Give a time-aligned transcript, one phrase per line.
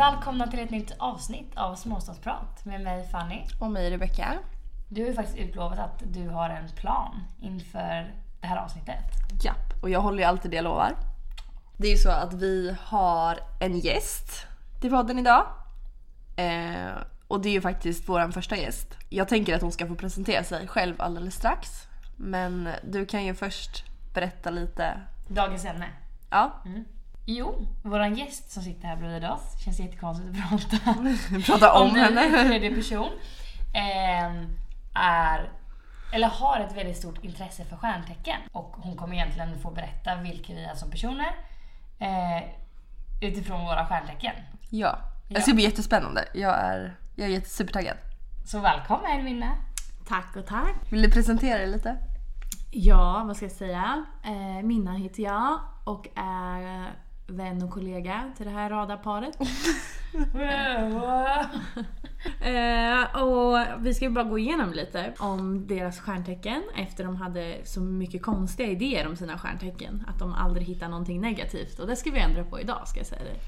[0.00, 3.44] Välkomna till ett nytt avsnitt av Småstadsprat med mig Fanny.
[3.58, 4.38] Och mig Rebecka.
[4.88, 9.04] Du har ju faktiskt utlovat att du har en plan inför det här avsnittet.
[9.42, 10.96] Japp, och jag håller ju alltid det jag lovar.
[11.76, 14.46] Det är ju så att vi har en gäst
[14.80, 15.46] till podden idag.
[16.36, 18.96] Eh, och det är ju faktiskt vår första gäst.
[19.08, 21.68] Jag tänker att hon ska få presentera sig själv alldeles strax.
[22.16, 25.00] Men du kan ju först berätta lite.
[25.28, 25.88] Dagens ämne.
[26.30, 26.62] Ja.
[27.32, 30.94] Jo, våran gäst som sitter här bredvid oss, känns jättekonstigt att prata
[31.46, 32.44] Prata om, om henne.
[32.48, 33.08] tredje person.
[33.74, 34.48] ehm,
[34.94, 35.50] är,
[36.12, 38.40] eller har ett väldigt stort intresse för stjärntecken.
[38.52, 41.34] Och hon kommer egentligen få berätta vilka vi är som personer
[41.98, 42.42] eh,
[43.20, 44.34] utifrån våra stjärntecken.
[44.70, 44.98] Ja.
[45.28, 46.24] Det ska bli jättespännande.
[46.34, 47.96] Jag är, jag är jättesupertaggad.
[48.46, 49.54] Så välkommen Minna!
[50.08, 50.92] Tack och tack.
[50.92, 51.96] Vill du presentera dig lite?
[52.70, 54.04] Ja, vad ska jag säga?
[54.24, 56.90] Eh, Minna heter jag och är
[57.30, 59.38] vän och kollega till det här radarparet.
[62.40, 67.80] Eh, och vi ska bara gå igenom lite om deras stjärntecken efter de hade så
[67.80, 70.04] mycket konstiga idéer om sina stjärntecken.
[70.08, 71.78] Att de aldrig hittar någonting negativt.
[71.78, 73.40] Och det ska vi ändra på idag ska jag säga dig.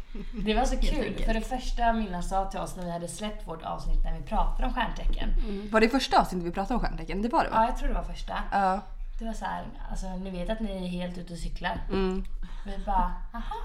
[0.45, 3.49] Det var så kul, för det första Minna sa till oss när vi hade släppt
[3.49, 5.29] vårt avsnitt när vi pratade om stjärntecken.
[5.71, 7.23] Var det första avsnittet vi pratade om stjärntecken?
[7.23, 7.57] Det var det va?
[7.59, 8.35] Ja, jag tror det var första.
[8.53, 8.81] Ja.
[9.19, 11.81] Det var så här, alltså ni vet att ni är helt ute och cyklar.
[11.89, 12.25] Mm.
[12.67, 13.57] Vi bara, aha,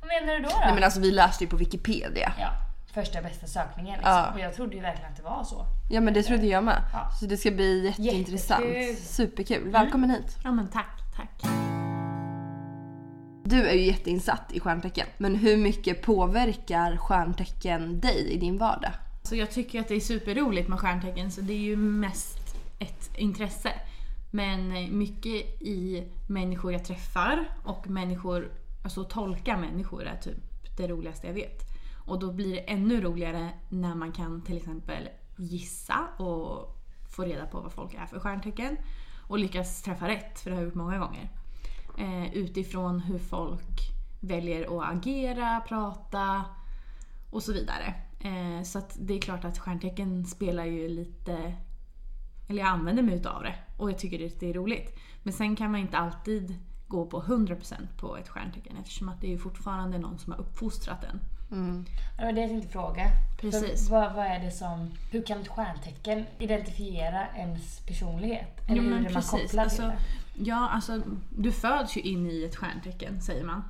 [0.00, 0.48] vad menar du då?
[0.48, 0.56] då?
[0.60, 2.32] Nej men alltså vi läste ju på Wikipedia.
[2.38, 2.50] Ja,
[2.92, 4.12] första bästa sökningen liksom.
[4.12, 4.32] Ja.
[4.32, 5.66] Och jag trodde ju verkligen att det var så.
[5.90, 6.82] Ja men det trodde jag med.
[6.92, 7.10] Ja.
[7.20, 8.64] Så det ska bli jätteintressant.
[8.64, 8.96] Jättekul.
[8.96, 9.70] Superkul.
[9.70, 10.36] Välkommen hit.
[10.44, 11.50] Ja men tack, tack.
[13.44, 15.06] Du är ju jätteinsatt i stjärntecken.
[15.18, 18.92] Men hur mycket påverkar stjärntecken dig i din vardag?
[19.22, 23.16] Så jag tycker att det är superroligt med stjärntecken så det är ju mest ett
[23.16, 23.70] intresse.
[24.30, 28.52] Men eh, mycket i människor jag träffar och människor,
[28.84, 31.62] alltså tolka människor är typ det roligaste jag vet.
[32.06, 36.76] Och då blir det ännu roligare när man kan till exempel gissa och
[37.08, 38.76] få reda på vad folk är för stjärntecken.
[39.28, 41.30] Och lyckas träffa rätt, för det har jag gjort många gånger.
[41.98, 43.80] Eh, utifrån hur folk
[44.20, 46.44] väljer att agera, prata
[47.30, 47.94] och så vidare.
[48.20, 51.54] Eh, så att det är klart att stjärntecken spelar ju lite...
[52.48, 54.98] Eller jag använder mig utav det och jag tycker det är roligt.
[55.22, 56.54] Men sen kan man inte alltid
[56.88, 60.40] gå på 100% på ett stjärntecken eftersom att det är ju fortfarande någon som har
[60.40, 61.20] uppfostrat en.
[62.16, 63.10] Det var det jag tänkte fråga.
[63.40, 63.90] Precis.
[63.90, 68.68] Vad, vad är det som, hur kan ett stjärntecken identifiera ens personlighet?
[68.68, 70.50] Eller hur är det man kopplar Alltså, till det?
[70.50, 71.00] ja, alltså
[71.30, 73.62] du föds ju in i ett stjärntecken säger man.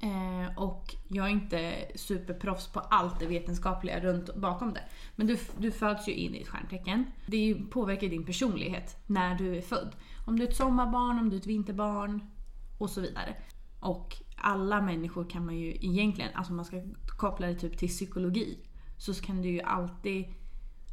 [0.00, 4.82] Eh, och jag är inte superproffs på allt det vetenskapliga runt bakom det.
[5.16, 7.04] Men du, du föds ju in i ett stjärntecken.
[7.26, 9.96] Det ju, påverkar din personlighet när du är född.
[10.26, 12.30] Om du är ett sommarbarn, om du är ett vinterbarn
[12.78, 13.36] och så vidare.
[13.80, 17.88] Och alla människor kan man ju egentligen, alltså om man ska koppla det typ till
[17.88, 18.58] psykologi,
[18.98, 20.24] så kan du ju alltid...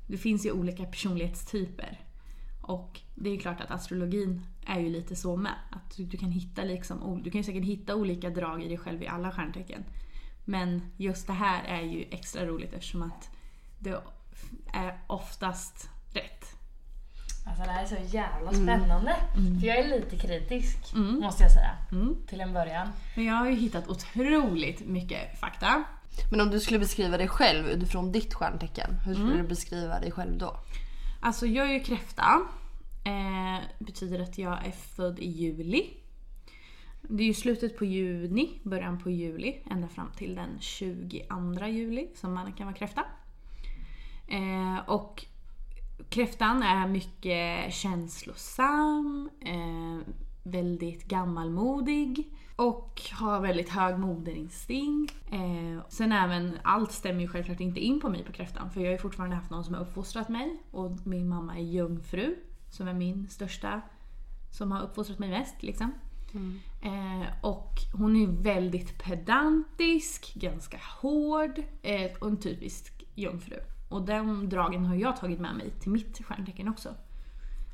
[0.08, 2.00] Det finns ju olika personlighetstyper.
[2.62, 5.54] Och det är klart att astrologin är ju lite så med.
[5.70, 8.78] Att du, du kan hitta liksom, du kan ju säkert hitta olika drag i dig
[8.78, 9.84] själv i alla stjärntecken.
[10.46, 13.30] Men just det här är ju extra roligt eftersom att
[13.80, 14.02] det
[14.74, 16.46] är oftast rätt.
[17.48, 19.16] Alltså det här är så jävla spännande.
[19.60, 21.20] För jag är lite kritisk, Mm.
[21.20, 21.78] måste jag säga.
[21.92, 22.16] Mm.
[22.28, 22.88] Till en början.
[23.16, 25.84] Men jag har ju hittat otroligt mycket fakta.
[26.32, 30.12] Men om du skulle beskriva dig själv utifrån ditt stjärntecken, hur skulle du beskriva dig
[30.12, 30.56] själv då?
[31.22, 32.42] Alltså jag är ju kräfta.
[33.04, 35.90] Eh, betyder att jag är född i juli.
[37.02, 42.08] Det är ju slutet på juni, början på juli, ända fram till den 22 juli
[42.16, 43.06] som man kan vara kräfta.
[44.28, 45.26] Eh, och
[46.10, 55.16] kräftan är mycket känslosam, eh, väldigt gammalmodig och har väldigt hög moderinstinkt.
[55.32, 58.88] Eh, sen även, allt stämmer ju självklart inte in på mig på kräftan för jag
[58.88, 62.36] har ju fortfarande haft någon som har uppfostrat mig och min mamma är jungfru
[62.74, 63.82] som är min största,
[64.52, 65.92] som har uppfostrat mig mest liksom.
[66.82, 73.58] Eh, och hon är väldigt pedantisk, ganska hård eh, och en typisk jungfru.
[73.90, 76.96] Och de dragen har jag tagit med mig till mitt stjärntecken också.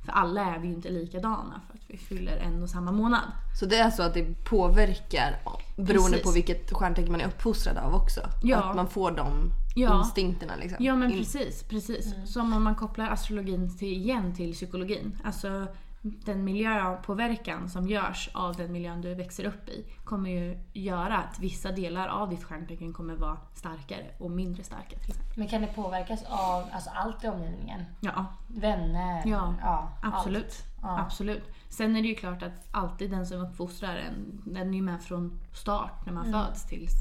[0.05, 3.21] För alla är vi ju inte likadana för att vi fyller en och samma månad.
[3.59, 5.39] Så det är så att det påverkar
[5.77, 6.23] beroende Precis.
[6.23, 8.21] på vilket stjärntecken man är uppfostrad av också?
[8.43, 8.57] Ja.
[8.57, 9.99] Att man får de Ja.
[9.99, 10.85] instinkterna liksom?
[10.85, 12.13] Ja men precis, precis.
[12.25, 15.17] Som om man kopplar astrologin till, igen till psykologin.
[15.23, 15.67] Alltså
[16.01, 21.39] den miljöpåverkan som görs av den miljön du växer upp i kommer ju göra att
[21.39, 24.97] vissa delar av ditt stjärntecken kommer vara starkare och mindre starka.
[25.35, 27.85] Men kan det påverkas av alltså, allt i omgivningen?
[27.99, 29.23] Ja, Vänner?
[29.25, 30.53] Ja, ja absolut.
[30.81, 30.99] Ja.
[30.99, 31.43] Absolut.
[31.69, 35.03] Sen är det ju klart att alltid den som uppfostrar en, den är ju med
[35.03, 36.93] från start när man föds tills,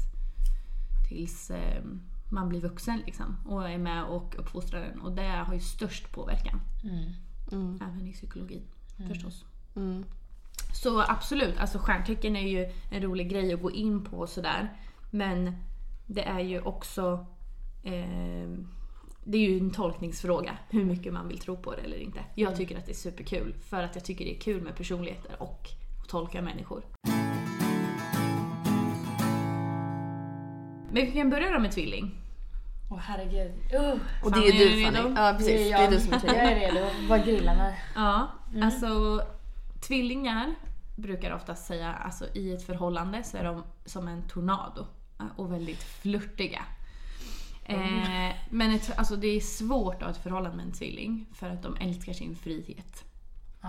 [1.09, 1.83] tills eh,
[2.31, 3.37] man blir vuxen liksom.
[3.45, 5.01] Och är med och uppfostrar den.
[5.01, 6.61] Och det har ju störst påverkan.
[7.51, 7.79] Mm.
[7.81, 8.67] Även i psykologin
[9.07, 9.45] förstås.
[9.75, 10.05] Mm.
[10.73, 14.73] Så absolut, alltså stjärntecken är ju en rolig grej att gå in på och sådär.
[15.11, 15.53] Men
[16.05, 17.25] det är ju också
[17.83, 18.49] eh,
[19.23, 22.19] det är ju en tolkningsfråga hur mycket man vill tro på det eller inte.
[22.35, 25.41] Jag tycker att det är superkul för att jag tycker det är kul med personligheter
[25.41, 25.69] och
[26.01, 26.83] att tolka människor.
[30.91, 32.28] Men vi kan börja då med tvilling.
[32.89, 33.51] Åh herregud.
[33.73, 35.13] Uh, Och det är är du Fanny.
[35.15, 36.87] Ja precis, det är du som är Jag är redo.
[37.09, 37.79] Vad grillar mig?
[37.95, 38.27] Ja,
[38.63, 39.21] alltså
[39.81, 40.55] tvillingar
[40.95, 44.87] brukar oftast säga, alltså i ett förhållande så är de som en tornado
[45.19, 46.65] eh, och väldigt flörtiga.
[47.65, 51.49] Eh, men ett, alltså det är svårt att ha ett förhållande med en tvilling för
[51.49, 53.05] att de älskar sin frihet.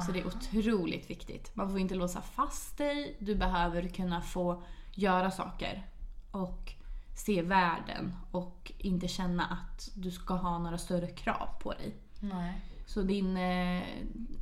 [0.07, 1.57] Så det är otroligt viktigt.
[1.57, 4.63] Man får inte låsa fast dig, du behöver kunna få
[4.95, 5.87] göra saker
[6.31, 6.73] och
[7.21, 11.97] se världen och inte känna att du ska ha några större krav på dig.
[12.21, 12.61] Nej.
[12.87, 13.83] Så din, eh,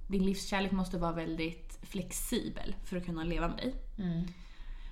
[0.07, 3.75] din livskärlek måste vara väldigt flexibel för att kunna leva med dig.
[3.99, 4.27] Mm.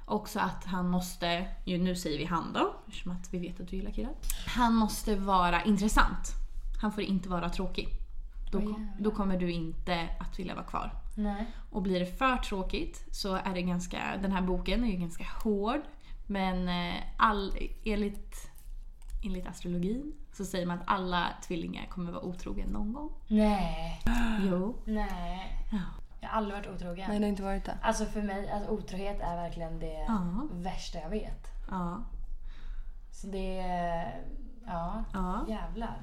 [0.05, 3.69] Också att han måste, ju nu säger vi han då, eftersom att vi vet att
[3.69, 4.15] du gillar killar.
[4.47, 6.33] Han måste vara intressant.
[6.81, 7.89] Han får inte vara tråkig.
[8.53, 8.97] Då, jävlar.
[8.99, 10.93] då kommer du inte att vilja vara kvar.
[11.15, 11.47] Nej.
[11.71, 15.25] Och blir det för tråkigt så är det ganska, den här boken är ju ganska
[15.43, 15.81] hård.
[16.27, 17.53] Men eh, all,
[17.85, 18.51] enligt,
[19.25, 23.11] enligt astrologin så säger man att alla tvillingar kommer vara otrogen någon gång.
[23.29, 24.01] Nej.
[24.51, 24.79] Jo.
[24.85, 25.67] Nej.
[25.73, 25.79] Ja.
[26.21, 27.09] Jag har aldrig varit otrogen.
[27.09, 27.79] Nej det har inte varit det.
[27.83, 30.49] Alltså för mig, alltså otrohet är verkligen det Ja.
[30.53, 31.47] värsta jag vet.
[31.71, 32.05] Ja.
[33.11, 34.23] Så det är...
[34.67, 35.05] Ja.
[35.13, 35.45] Ja.
[35.49, 35.97] Jävlar.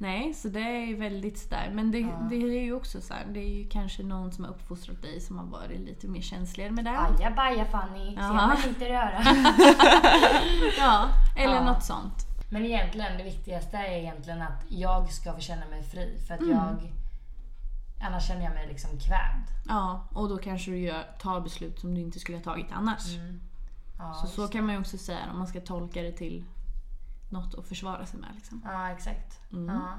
[0.00, 1.70] Nej, så det är väldigt sådär.
[1.74, 2.26] Men det, Ja.
[2.30, 5.20] det är ju också så här, det är ju kanske någon som har uppfostrat dig
[5.20, 6.98] som har varit lite mer känsligare med det.
[6.98, 8.32] Aja baja Fanny, ser Ja.
[8.32, 9.22] man inte röra.
[10.78, 11.64] Ja, eller Ja.
[11.64, 12.26] något sånt.
[12.50, 16.18] Men egentligen, det viktigaste är egentligen att jag ska få känna mig fri.
[16.26, 16.52] För att Mm.
[16.56, 16.92] jag...
[18.02, 19.48] Annars känner jag mig liksom kvävd.
[19.68, 23.14] Ja, och då kanske du gör, tar beslut som du inte skulle ha tagit annars.
[23.16, 23.40] Mm.
[23.98, 26.44] Ja, Så så kan man ju också säga om man ska tolka det till
[27.28, 28.30] något att försvara sig med.
[28.34, 28.62] Liksom.
[28.64, 29.40] Ja, exakt.
[29.52, 29.74] Mm.
[29.74, 29.98] Ja.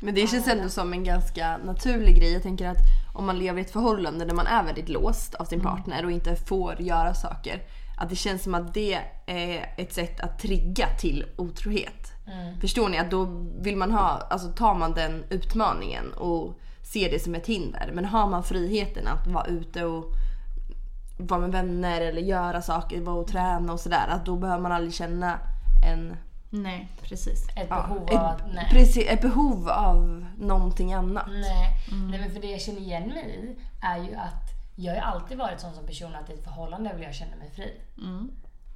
[0.00, 2.32] Men det känns ändå som en ganska naturlig grej.
[2.32, 2.78] Jag tänker att
[3.14, 6.10] om man lever i ett förhållande där man är väldigt låst av sin partner och
[6.10, 7.62] inte får göra saker.
[7.98, 12.12] Att det känns som att det är ett sätt att trigga till otrohet.
[12.26, 12.60] Mm.
[12.60, 12.98] Förstår ni?
[12.98, 13.24] Att då
[13.60, 17.90] vill man ha, alltså tar man den utmaningen och ser det som ett hinder.
[17.94, 20.04] Men har man friheten att vara ute och
[21.18, 24.08] vara med vänner eller göra saker, vara och träna och sådär.
[24.08, 25.38] Att då behöver man aldrig känna
[25.86, 26.16] en,
[26.54, 27.48] Nej, precis.
[27.56, 28.40] Ett ja, behov ett, av.
[28.54, 28.68] Nej.
[28.70, 31.26] precis, ett behov av någonting annat.
[31.28, 31.70] Nej.
[32.10, 35.38] nej, men för det jag känner igen mig i är ju att jag har alltid
[35.38, 37.80] varit sån som person att i ett förhållande vill jag känna mig fri.
[37.98, 38.30] Mm.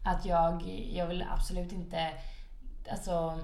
[0.04, 2.12] Att jag, jag vill absolut inte,
[2.90, 3.38] alltså,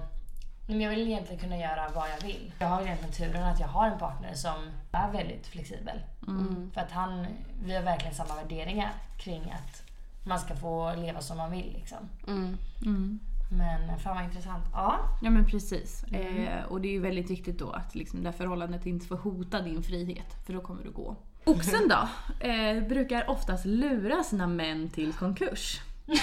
[0.67, 2.51] men jag vill egentligen kunna göra vad jag vill.
[2.59, 4.55] Jag har egentligen turen att jag har en partner som
[4.91, 6.01] är väldigt flexibel.
[6.27, 6.71] Mm.
[6.73, 7.27] För att han,
[7.63, 9.83] vi har verkligen samma värderingar kring att
[10.25, 12.09] man ska få leva som man vill liksom.
[12.27, 12.57] Mm.
[12.85, 13.19] Mm.
[13.57, 14.65] Men fan vad intressant.
[14.73, 14.99] Ja.
[15.21, 16.03] Ja men precis.
[16.03, 19.17] Eh, och det är ju väldigt viktigt då att liksom det här förhållandet inte får
[19.17, 21.15] hota din frihet, för då kommer du gå.
[21.43, 22.07] Oxen då,
[22.47, 25.81] eh, brukar oftast lura sina män till konkurs.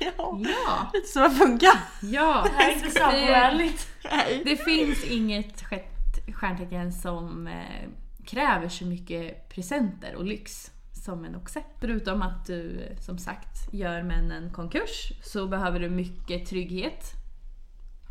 [0.00, 0.38] ja.
[0.40, 0.90] Ja!
[0.94, 1.80] Lite så det funkar.
[2.02, 2.46] Ja!
[2.46, 3.88] Det här är inte samovänligt.
[4.44, 5.64] Det finns inget
[6.34, 7.88] stjärntecken som eh,
[8.24, 10.70] kräver så mycket presenter och lyx
[11.08, 11.62] som en oxe.
[11.80, 17.12] Förutom att du eh, som sagt gör männen konkurs så behöver du mycket trygghet.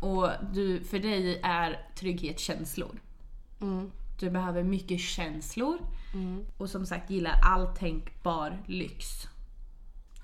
[0.00, 3.00] Och du, för dig är trygghet känslor.
[3.60, 3.90] Mm.
[4.20, 5.78] Du behöver mycket känslor
[6.14, 6.44] Mm.
[6.56, 9.28] och som sagt gillar all tänkbar lyx.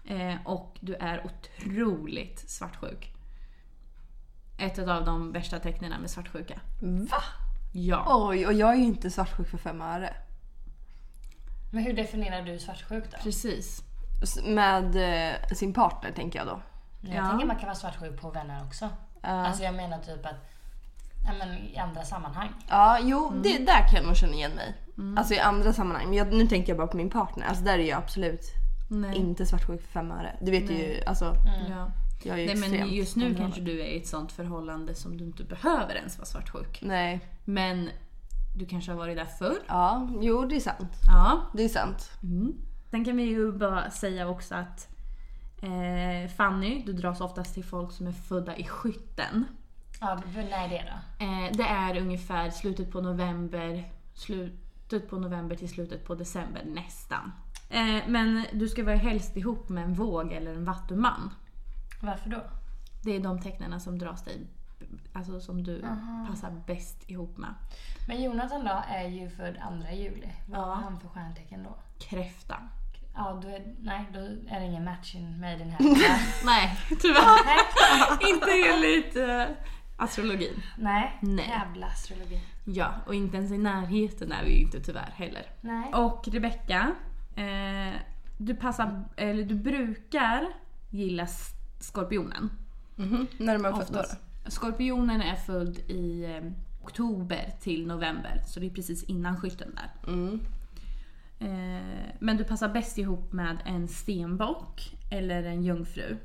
[0.05, 3.13] Eh, och du är otroligt svartsjuk.
[4.59, 6.61] Ett av de värsta tecknen med svartsjuka.
[7.11, 7.23] Va?
[7.73, 8.29] Ja.
[8.29, 10.15] Oj, och jag är ju inte svartsjuk för fem öre.
[11.75, 13.17] Men hur definierar du svartsjuk då?
[13.23, 13.83] Precis.
[14.45, 14.97] Med
[15.31, 16.61] eh, sin partner tänker jag då.
[17.01, 17.29] Jag Ja.
[17.31, 18.89] tänker man kan vara svartsjuk på vänner också.
[19.23, 20.51] Alltså jag menar typ att,
[21.27, 22.49] ja men i andra sammanhang.
[22.69, 24.75] Ja, jo, det, där kan jag nog känna igen mig.
[25.19, 26.05] Alltså i andra sammanhang.
[26.09, 27.47] Men jag, nu tänker jag bara på min partner.
[27.47, 28.41] Alltså där är jag absolut
[28.91, 29.17] Nej.
[29.17, 30.37] inte svartsjuk för fem öre.
[30.41, 31.37] Du vet ju, alltså
[31.71, 31.91] Ja.
[32.23, 34.95] jag är ju Nej men extremt just nu kanske du är i ett sånt förhållande
[34.95, 36.79] som du inte behöver ens vara svartsjuk.
[36.83, 37.21] Nej.
[37.45, 37.91] Men
[38.55, 39.59] du kanske har varit där förr.
[39.69, 40.93] Ja, jo det är sant.
[41.07, 41.43] Ja.
[41.55, 42.11] Det är sant.
[42.23, 42.53] Mm.
[42.91, 44.89] Sen kan vi ju bara säga också att
[45.63, 49.45] eh, Fanny, du dras oftast till folk som är födda i skytten.
[50.01, 51.25] Ja, v- när är det då?
[51.25, 57.33] Eh, det är ungefär slutet på november, slutet på november till slutet på december nästan.
[57.71, 61.31] Eh, men du ska vara helst ihop med en våg eller en vattuman.
[62.03, 62.43] Varför då?
[63.05, 64.47] Det är de tecknarna som dras dig,
[65.13, 65.85] alltså som du
[66.29, 67.55] passar bäst ihop med.
[68.09, 69.55] Men Jonathan då är ju född
[69.89, 70.29] 2 juli.
[70.47, 70.65] Vad Ja.
[70.65, 71.77] har han för stjärntecken då?
[71.99, 72.57] Kräfta.
[73.15, 74.19] Ja, då är, nej, då
[74.55, 76.45] är det ingen matching made in här.
[76.45, 78.31] Nej, tyvärr.
[78.31, 79.57] inte enligt uh,
[79.97, 80.63] astrologin.
[80.79, 81.49] nej, Nej.
[81.49, 82.41] jävla astrologi.
[82.65, 85.47] Ja, och inte ens i närheten är vi ju inte tyvärr heller.
[85.61, 85.95] Nej.
[85.95, 86.93] Och Rebecca,
[87.37, 88.01] eh,
[88.39, 90.47] du passar, eller du brukar
[90.91, 91.27] gilla
[91.81, 92.51] skorpionen.
[92.97, 93.27] Mhm.
[93.39, 94.01] När de är född då?
[94.01, 94.21] Oftast.
[94.47, 96.51] Skorpionen är född i eh,
[96.83, 100.13] oktober till november, så det är precis innan skytten där.
[100.13, 100.41] Mm.
[101.41, 106.17] Eh, men du passar bäst ihop med en stenbock eller en jungfru.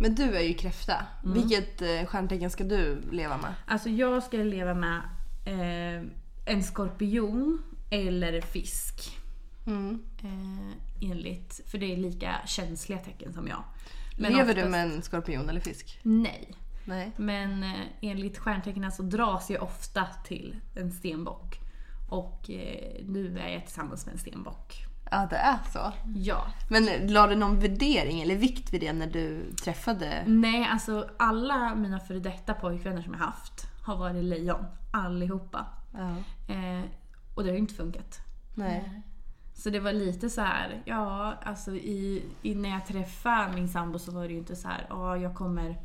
[0.00, 1.06] Men du är ju kräfta.
[1.24, 3.54] Vilket eh, stjärntecken ska du leva med?
[3.66, 5.00] Alltså jag ska leva med
[5.46, 6.06] eh,
[6.46, 9.18] en skorpion eller fisk.
[9.66, 10.02] Mm.
[10.22, 13.64] Eh, enligt, för det är lika känsliga tecken som jag.
[14.18, 16.00] Men Lever du oftast- med en skorpion eller fisk?
[16.02, 16.54] Nej.
[16.88, 17.12] Nej.
[17.16, 21.60] Men eh, enligt stjärntecknen så dras jag ofta till en stenbock.
[22.10, 24.84] Och eh, nu är jag tillsammans med en stenbock.
[25.10, 25.92] Ja, det är så.
[26.16, 26.46] Ja.
[26.70, 30.24] Men la du någon värdering eller vikt vid det när du träffade?
[30.26, 34.64] Nej, alltså alla mina före detta pojkvänner som jag haft har varit lejon.
[34.92, 35.66] Allihopa.
[35.92, 36.08] Ja.
[36.54, 36.84] Eh,
[37.34, 38.18] och det har ju inte funkat.
[38.54, 39.02] Nej.
[39.54, 43.98] Så det var lite så här, ja alltså i, i, när jag träffade min sambo
[43.98, 45.76] så var det ju inte så här, ja jag kommer,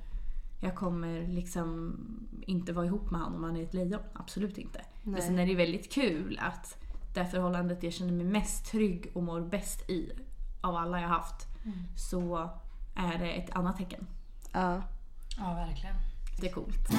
[0.63, 1.98] jag kommer liksom
[2.41, 4.00] inte vara ihop med honom om han är ett lejon.
[4.13, 4.82] Absolut inte.
[5.03, 5.22] Men Nej.
[5.22, 6.77] sen är det väldigt kul att
[7.13, 10.12] det förhållandet jag känner mig mest trygg och mår bäst i
[10.62, 11.48] av alla jag haft
[11.96, 12.50] så
[12.96, 14.08] är det ett annat tecken.
[14.51, 14.82] Ja.
[15.38, 15.96] Ja, verkligen.
[16.41, 16.89] Det är coolt.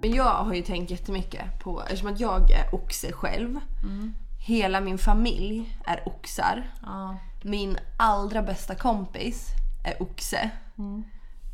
[0.00, 3.60] Men jag har ju tänkt jättemycket på, eftersom att jag är oxe själv.
[4.46, 6.74] Hela min familj är oxar.
[6.82, 7.16] Ja.
[7.42, 9.54] Min allra bästa kompis
[9.84, 10.50] är oxe.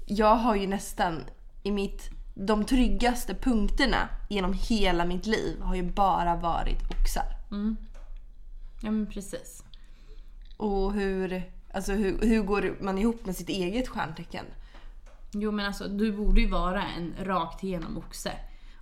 [0.06, 1.24] Jag har ju nästan
[1.62, 7.24] i mitt, de tryggaste punkterna genom hela mitt liv har ju bara varit oxar.
[8.82, 9.64] ja men precis.
[10.56, 14.44] Och hur, alltså hur, hur går man ihop med sitt eget stjärntecken?
[15.32, 18.32] Jo men alltså du borde ju vara en rakt igenom oxe.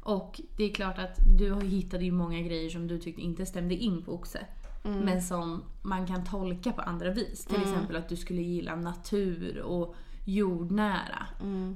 [0.01, 3.47] Och det är klart att du har- hittade ju många grejer som du tyckte inte
[3.47, 4.47] stämde in på oxe.
[4.83, 7.45] Men som man kan tolka på andra vis.
[7.45, 9.95] Till exempel att du skulle gilla natur och
[10.25, 11.27] jordnära.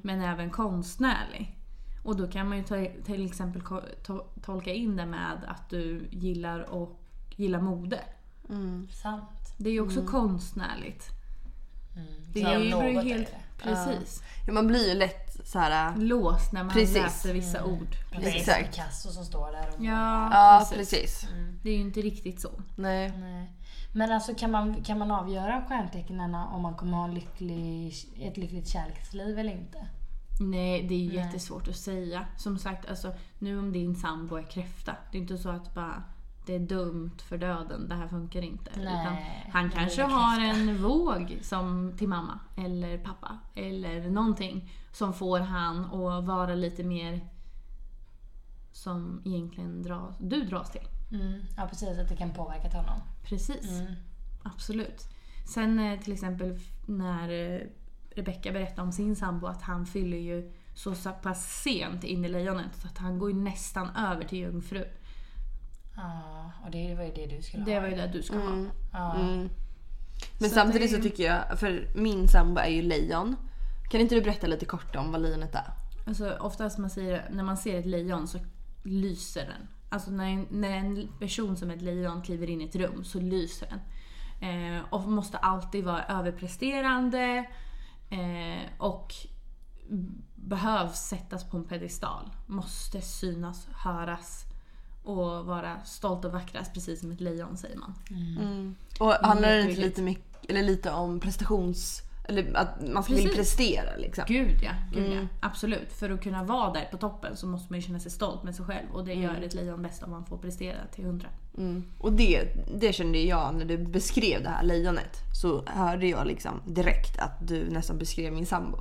[0.02, 1.58] Men även konstnärlig.
[2.04, 3.62] Och då kan man ju ta, till exempel
[4.02, 7.00] to, tolka in det med att du gillar, och,
[7.36, 8.00] gillar mode.
[8.90, 9.54] Sant.
[9.58, 11.21] Det är ju också konstnärligt.
[12.32, 13.26] Det Så är ju något är helt...
[13.26, 13.62] det.
[13.62, 14.22] Precis.
[14.46, 15.96] Ja, man blir ju lätt så här.
[15.96, 16.96] Låst när man Precis.
[16.96, 17.96] läser vissa ord.
[18.10, 18.70] Det är Exakt.
[18.70, 19.68] Picasso som står där.
[19.68, 19.84] Och...
[19.84, 20.90] Ja, Ja, precis.
[20.90, 21.28] precis.
[21.62, 22.50] Det är ju inte riktigt så.
[22.76, 23.12] Nej.
[23.18, 23.50] Nej.
[23.94, 28.36] Men alltså kan man, kan man avgöra stjärntecknen om man kommer ha en lycklig, ett
[28.36, 29.86] lyckligt kärleksliv eller inte?
[30.40, 32.26] Nej, det är ju jättesvårt att säga.
[32.36, 34.96] Som sagt, alltså, nu om din sambo är kräfta.
[35.12, 36.02] Det är inte så att bara
[36.46, 38.70] det är dumt för döden, det här funkar inte.
[38.76, 45.40] Nej, han kanske har en våg som till mamma eller pappa eller någonting som får
[45.40, 47.20] han att vara lite mer
[48.72, 50.88] som egentligen dras, du dras till.
[51.12, 51.40] Mm.
[51.56, 53.00] Ja precis, att det kan påverka honom.
[53.22, 53.70] Precis.
[53.70, 53.92] Mm.
[54.42, 55.08] Absolut.
[55.54, 57.60] Sen eh, till exempel när eh,
[58.10, 62.28] Rebecca berättade om sin sambo att han fyller ju så så pass sent in i
[62.28, 64.84] lejonet så att han går ju nästan över till jungfru.
[65.96, 67.80] Ja, och det var ju det du skulle Det ha.
[67.80, 68.64] var ju det du ska ha.
[68.92, 69.14] Ja.
[69.14, 69.50] Mm.
[70.38, 73.36] Men Så samtidigt det så tycker jag, för min sambo är ju lejon.
[73.90, 75.72] Kan inte du berätta lite kort om vad lejonet är?
[76.06, 78.38] Alltså, oftast man säger, när man ser ett lejon så
[78.82, 79.68] lyser den.
[79.88, 83.20] Alltså när en, när en person som ett lejon kliver in i ett rum så
[83.20, 83.80] lyser den.
[84.76, 87.44] Eh, och måste alltid vara överpresterande
[88.10, 89.14] eh, och
[90.34, 92.30] behövs sättas på en pedestal.
[92.46, 94.44] Måste synas, höras
[95.02, 97.94] och vara stolt och vackrast precis som ett lejon säger man.
[99.00, 102.02] Och handlar det inte lite, mycket, eller lite om prestations...
[102.28, 103.34] Eller att man Precis.
[103.34, 104.24] prestera liksom?
[104.28, 105.26] Gud ja, gud ja.
[105.40, 105.92] Absolut.
[105.92, 108.54] För att kunna vara där på toppen så måste man ju känna sig stolt med
[108.54, 111.28] sig själv och det gör ett lejon bäst om man får prestera till hundra.
[111.58, 111.84] Mm.
[111.98, 112.48] Och det,
[112.80, 115.16] det kände jag när du beskrev det här lejonet.
[115.40, 118.78] Så hörde jag liksom direkt att du nästan beskrev min sambo.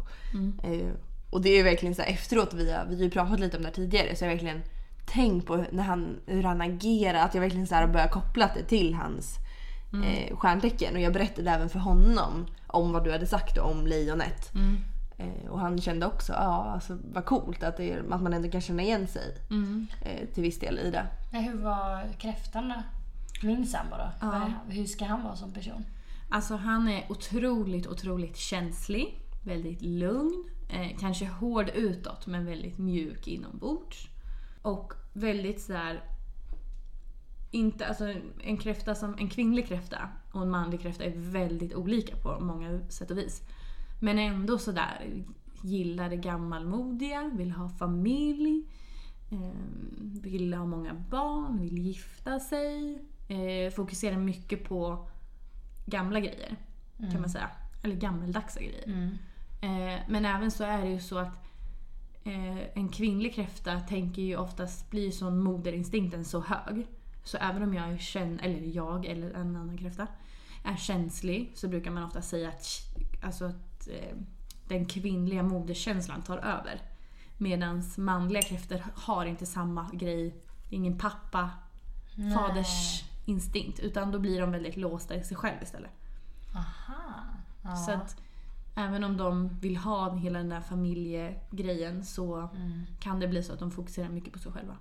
[0.63, 0.91] Eh,
[1.29, 3.63] och det är verkligen så här, efteråt, vi har, vi har ju pratat lite om
[3.63, 4.61] det här tidigare, så jag verkligen
[5.11, 7.25] tänkt på när han, hur han agerar.
[7.25, 9.37] Att jag verkligen så här börjar koppla det till hans
[10.03, 10.95] eh, stjärntecken.
[10.95, 14.51] Och jag berättade även för honom om vad du hade sagt om lejonet.
[15.17, 18.49] Eh, och han kände också, ja alltså vad coolt att, det är, att man ändå
[18.49, 19.37] kan känna igen sig
[20.05, 21.05] eh, till viss del i det.
[21.31, 22.75] Men hur var kräftan då?
[23.47, 24.27] Min sambo då?
[24.27, 25.85] Vad- Hur ska han vara som person?
[26.29, 29.17] Alltså han är otroligt, otroligt känslig.
[29.45, 30.43] Väldigt lugn.
[30.69, 34.07] Eh, kanske hård utåt men väldigt mjuk inombords.
[34.61, 36.03] Och väldigt sådär...
[37.51, 38.13] Inte, alltså
[38.43, 39.97] en kräfta som, en kvinnlig kräfta
[40.31, 43.41] och en manlig kräfta är väldigt olika på många sätt och vis.
[44.01, 45.23] Men ändå sådär
[45.61, 48.63] gillar det gammalmodiga, vill ha familj,
[49.31, 49.51] eh,
[50.21, 53.01] vill ha många barn, vill gifta sig.
[53.27, 55.09] Eh, fokuserar mycket på
[55.85, 56.57] gamla grejer
[57.11, 57.49] kan man säga.
[57.83, 58.83] Eller gammeldagsa grejer.
[58.85, 59.09] Mm.
[59.61, 61.43] Eh, men även så är det ju så att
[62.23, 66.87] eh, en kvinnlig kräfta tänker ju oftast, blir sån moderinstinkten så hög.
[67.23, 70.07] Så även om jag är känn, eller jag eller en annan kräfta
[70.63, 72.65] är känslig så brukar man ofta säga att,
[73.23, 74.17] alltså att eh,
[74.67, 76.81] den kvinnliga moderskänslan tar över.
[77.37, 80.35] Medan manliga kräftor har inte samma grej,
[80.69, 81.49] ingen pappa,
[82.35, 85.91] faders instinkt utan då blir de väldigt låsta i sig själv istället.
[86.55, 87.23] Aha.
[87.63, 87.75] Ja.
[87.75, 88.21] Så att
[88.75, 92.49] även om de vill ha hela den där familjegrejen så
[92.99, 94.77] kan det bli så att de fokuserar mycket på sig själva.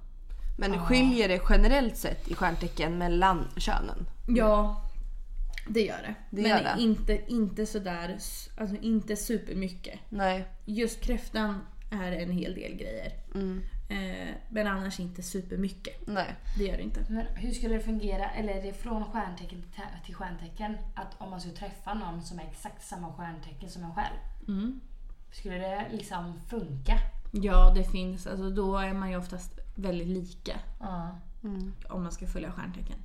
[0.58, 4.06] Men skiljer det generellt sett i stjärntecken mellan könen?
[4.26, 4.82] Ja,
[5.68, 6.14] det gör det.
[6.30, 6.82] Det Men gör det.
[6.82, 8.18] Inte, inte sådär,
[8.56, 9.98] alltså inte supermycket.
[10.08, 10.48] Nej.
[10.64, 13.12] Just kräftan är en hel del grejer.
[13.34, 13.62] Mm.
[13.90, 16.06] Eh, men annars inte supermycket.
[16.06, 16.36] Nej.
[16.58, 17.04] Det gör det inte.
[17.08, 19.62] Men hur skulle det fungera, eller är det från stjärntecken
[20.04, 23.94] till, stjärntecken, att om man skulle träffa någon som är exakt samma stjärntecken som en
[23.94, 24.16] själv,
[24.48, 24.80] Mm.
[25.32, 26.94] skulle det liksom funka?
[27.32, 28.26] Ja, det finns.
[28.26, 30.60] Alltså, då är man ju oftast väldigt lika.
[31.44, 31.72] Mm.
[31.88, 32.96] om man ska följa stjärntecken.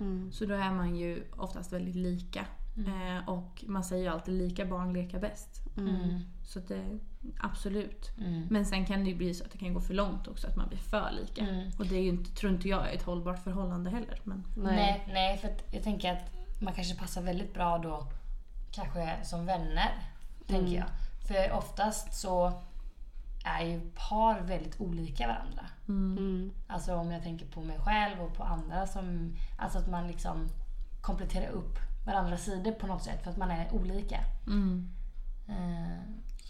[0.00, 0.32] Mm.
[0.32, 2.46] Så då är man ju oftast väldigt lika.
[2.86, 5.62] Eh, och man säger ju alltid lika barn leka bäst.
[5.76, 6.20] Mm.
[6.44, 6.98] Så att det,
[7.38, 8.10] absolut.
[8.18, 8.46] Mm.
[8.50, 10.56] Men sen kan det ju bli så att det kan gå för långt också, att
[10.56, 11.42] man blir för lika.
[11.42, 11.70] Mm.
[11.78, 14.20] Och det är ju inte, tror inte jag är ett hållbart förhållande heller.
[14.24, 14.76] Men, Nej.
[14.76, 18.06] Nej, nej, för att jag tänker att man kanske passar väldigt bra då,
[18.72, 19.90] kanske som vänner,
[20.46, 20.88] tänker jag.
[21.28, 22.62] För oftast så
[23.44, 25.66] är ju par väldigt olika varandra.
[25.88, 26.52] Mm.
[26.66, 30.48] Alltså om jag tänker på mig själv och på andra som, alltså att man liksom
[31.00, 34.20] kompletterar upp varandras sidor på något sätt för att man är olika.
[34.46, 34.90] mm.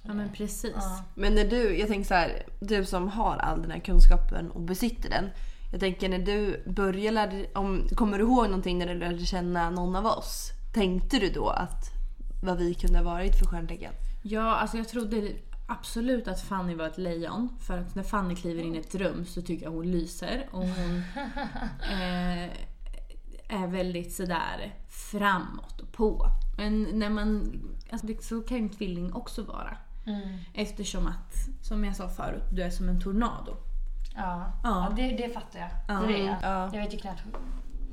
[0.09, 0.73] Ja men precis.
[0.77, 1.05] Ja.
[1.15, 4.61] Men när du, jag tänker så här, du som har all den här kunskapen och
[4.61, 5.31] besitter den.
[5.73, 9.71] Jag tänker när du började, lära- om, kommer du ihåg någonting när du lärde känna
[9.71, 10.51] någon av oss?
[10.75, 11.85] Tänkte du då att
[12.43, 13.93] vad vi kunde ha varit för stjärntecken?
[14.23, 15.33] Ja, alltså jag trodde
[15.67, 17.49] absolut att Fanny var ett lejon.
[17.61, 20.49] För att när Fanny kliver in i ett rum så tycker jag hon lyser.
[20.51, 20.97] Och hon
[21.93, 22.51] eh,
[23.49, 26.27] är väldigt sådär framåt och på.
[26.59, 27.61] Men när man...
[27.91, 29.77] Alltså det, så kan ju en tvilling också vara.
[30.09, 30.39] Mm.
[30.55, 33.57] Eftersom att, som jag sa förut, du är som en tornado.
[34.15, 34.89] Ja, Ja.
[34.89, 34.93] ja.
[34.97, 35.69] det, det fattar jag.
[35.89, 36.07] Ja.
[36.07, 36.37] Det är jag.
[36.43, 36.71] Ja.
[36.73, 37.23] jag vet ju knappt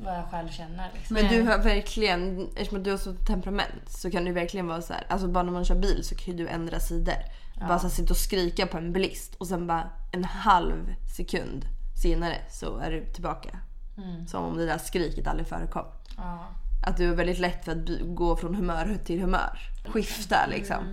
[0.04, 0.89] vad jag själv känner.
[0.93, 1.13] Liksom.
[1.13, 4.93] Men du har verkligen, eftersom du har så temperament så kan du verkligen vara så
[4.93, 7.15] här, alltså bara när man kör bil så kan du ändra sidor.
[7.60, 11.65] Bara så här, sitta och skrika på en bilist och sen bara en halv sekund
[12.04, 13.60] senare så är du tillbaka.
[13.97, 14.28] Mm.
[14.28, 15.86] Som om det där skriket aldrig förekom.
[16.17, 16.47] Ja.
[16.88, 19.60] Att du är väldigt lätt för att gå från humör till humör.
[19.86, 20.84] Skifta liksom.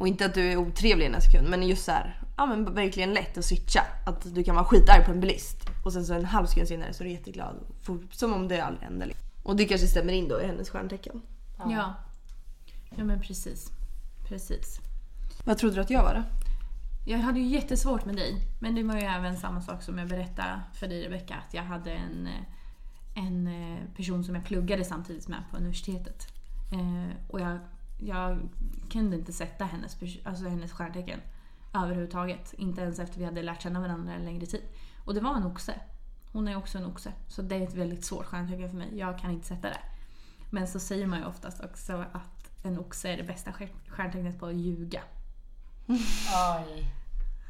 [0.00, 2.74] Och inte att du är otrevlig i en sekund men just så här, ja men
[2.74, 3.82] verkligen lätt att switcha.
[4.06, 6.92] Att du kan vara skitarg på en bilist och sen så en halv sekund senare
[6.92, 7.56] så är du jätteglad.
[8.10, 9.06] Som om det aldrig hände.
[9.06, 9.28] Liksom.
[9.42, 11.22] Och det kanske stämmer in då i hennes stjärntecken.
[11.58, 11.94] Ja.
[12.96, 13.70] Ja men precis.
[14.28, 14.80] Precis.
[15.44, 16.22] Vad trodde du att jag var då?
[17.06, 18.34] Jag hade ju jättesvårt med dig.
[18.60, 21.34] Men det var ju även samma sak som jag berättade för dig Rebecka.
[21.48, 22.28] Att jag hade en,
[23.14, 26.26] en eh, person som jag pluggade samtidigt med på universitetet.
[26.72, 27.58] Eh, och jag,
[28.04, 28.48] jag
[28.90, 31.20] kunde inte sätta hennes, alltså hennes stjärntecken
[31.74, 32.54] överhuvudtaget.
[32.58, 34.62] Inte ens efter vi hade lärt känna varandra en längre tid.
[35.04, 35.74] Och det var en oxe.
[36.32, 37.12] Hon är också en oxe.
[37.28, 38.98] Så det är ett väldigt svårt stjärntecken för mig.
[38.98, 39.78] Jag kan inte sätta det.
[40.50, 44.38] Men så säger man ju oftast också att en oxe är det bästa stjär- stjärntecknet
[44.38, 45.02] på att ljuga.
[45.86, 46.92] Oj.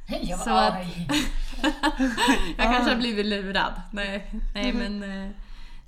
[0.23, 0.87] Jag Så var att-.
[2.57, 3.73] Jag kanske har blivit lurad.
[3.93, 5.35] Nej, nej men...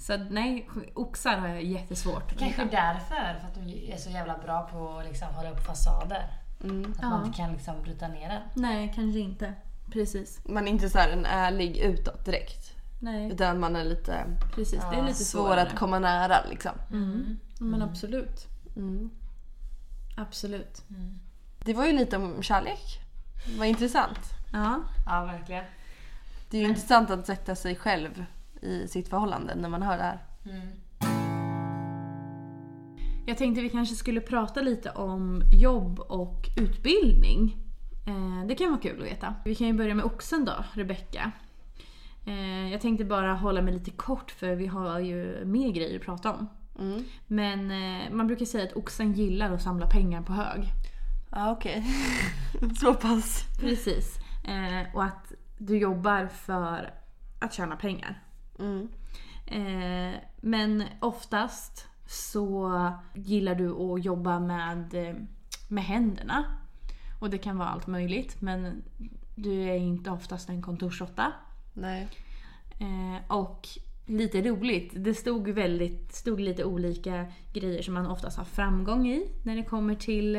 [0.03, 4.69] Så nej, oxar har jag jättesvårt Kanske därför, för att de är så jävla bra
[4.73, 6.31] på att liksom hålla upp fasader.
[6.65, 6.91] Mm.
[6.93, 7.09] Att Ja.
[7.09, 8.43] man inte kan liksom bryta ner den.
[8.55, 9.55] Nej, kanske inte.
[9.93, 10.41] Precis.
[10.45, 12.73] Man är inte så här en ärlig utåt direkt.
[13.01, 14.81] Nej, Utan man är lite precis.
[14.81, 15.63] Det är Ja, lite svår svårare.
[15.63, 16.73] att komma nära liksom.
[16.91, 17.39] Mm.
[17.59, 18.47] Men absolut.
[18.77, 19.11] Mm.
[20.17, 20.83] Absolut.
[21.65, 23.01] Det var ju lite om kärlek.
[23.59, 24.19] Vad intressant.
[24.53, 24.81] Ja.
[25.07, 25.65] Ja, verkligen.
[26.51, 28.25] Det är ju intressant att sätta sig själv
[28.63, 30.19] i sitt förhållande när man hör det här.
[30.45, 30.69] Mm.
[33.27, 37.57] Jag tänkte vi kanske skulle prata lite om jobb och utbildning.
[38.07, 39.35] Eh, det kan vara kul att veta.
[39.45, 41.33] Vi kan ju börja med oxen då, Rebecka.
[42.27, 46.05] Eh, jag tänkte bara hålla mig lite kort för vi har ju mer grejer att
[46.05, 46.49] prata om.
[46.79, 47.05] Mm.
[47.27, 50.73] Men eh, man brukar säga att oxen gillar att samla pengar på hög.
[51.31, 51.85] Ja okej.
[52.81, 53.47] Så pass.
[53.61, 54.19] Precis.
[54.95, 56.95] Och att du jobbar för
[57.39, 58.23] att tjäna pengar.
[58.63, 58.89] Mm.
[59.47, 62.73] Eh, men oftast så
[63.15, 65.15] gillar du att jobba med, eh,
[65.69, 66.45] med händerna.
[67.21, 68.83] Och det kan vara allt möjligt men
[69.35, 71.33] du är inte oftast en kontorsråtta.
[71.73, 72.09] Nej.
[72.79, 73.69] Eh, och
[74.07, 79.29] lite roligt, det stod, väldigt, stod lite olika grejer som man oftast har framgång i
[79.43, 80.33] när det kommer till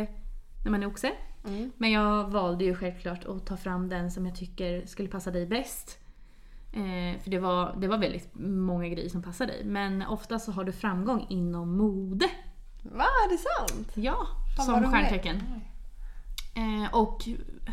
[0.64, 1.12] när man är oxe.
[1.46, 1.72] Mm.
[1.78, 5.46] Men jag valde ju självklart att ta fram den som jag tycker skulle passa dig
[5.46, 6.00] bäst.
[6.74, 9.64] Eh, för det var, det var väldigt många grejer som passar dig.
[9.66, 12.26] Men ofta så har du framgång inom mode.
[12.84, 13.92] Va, är det sant?
[13.96, 15.44] Ja, Fan, som stjärntecken.
[16.56, 17.24] Eh, och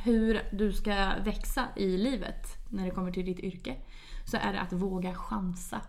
[0.04, 3.76] hur du ska växa i livet när det kommer till ditt yrke.
[4.24, 5.80] Så är det att våga chansa.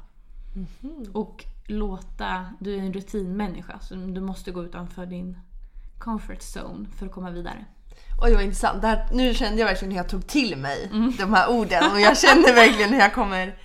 [0.55, 1.05] Mhm.
[1.13, 5.37] Och låta, du är en rutinmänniska så du måste gå utanför din
[5.99, 7.65] comfort zone för att komma vidare.
[8.21, 8.81] Oj vad intressant.
[8.81, 11.99] Det här, nu kände jag verkligen hur jag tog till mig de här orden och
[12.01, 13.55] jag känner verkligen hur jag kommer...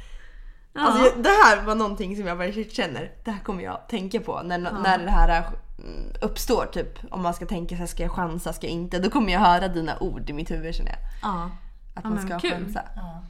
[0.79, 4.21] Alltså, jag, det här var någonting som jag verkligen känner, det här kommer jag tänka
[4.21, 5.43] på när, när det här
[5.79, 6.67] mm, uppstår.
[6.67, 8.99] Typ om man ska tänka sig, ska jag chansa, ska jag inte?
[8.99, 10.99] Då kommer jag höra dina ord i mitt huvud känner jag.
[11.23, 11.51] ja.
[11.95, 12.51] Att Ja, man ska kul.
[12.51, 12.83] chansa.
[12.97, 13.23] Ja.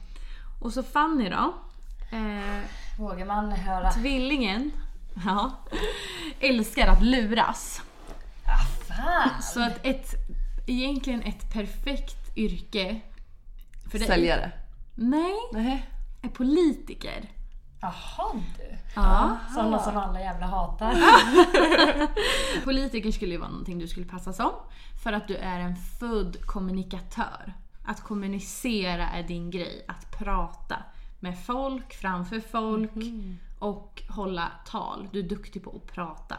[0.61, 1.53] Och så Fanny då.
[2.11, 2.59] Eh,
[2.99, 3.91] Vågar man höra?
[3.91, 4.71] tvillingen.
[5.25, 5.51] Ja.
[6.39, 7.81] Älskar att luras.
[8.45, 9.41] Ah, fan!
[9.41, 10.13] Så att ett,
[10.67, 13.01] egentligen ett perfekt yrke
[13.91, 14.07] för dig.
[14.07, 14.51] Säljare.
[14.95, 15.89] Nej, Nej.
[16.21, 17.31] är politiker.
[17.81, 18.77] Jaha du.
[18.95, 19.37] Ja.
[19.53, 20.93] Sådana som alla jävla hatar.
[22.63, 24.51] Politiker skulle ju vara någonting du skulle passa som.
[25.03, 27.53] För att du är en född kommunikatör.
[27.83, 29.85] Att kommunicera är din grej.
[29.87, 30.83] Att prata
[31.19, 32.91] med folk, framför folk
[33.59, 35.09] och hålla tal.
[35.11, 36.37] Du är duktig på att prata.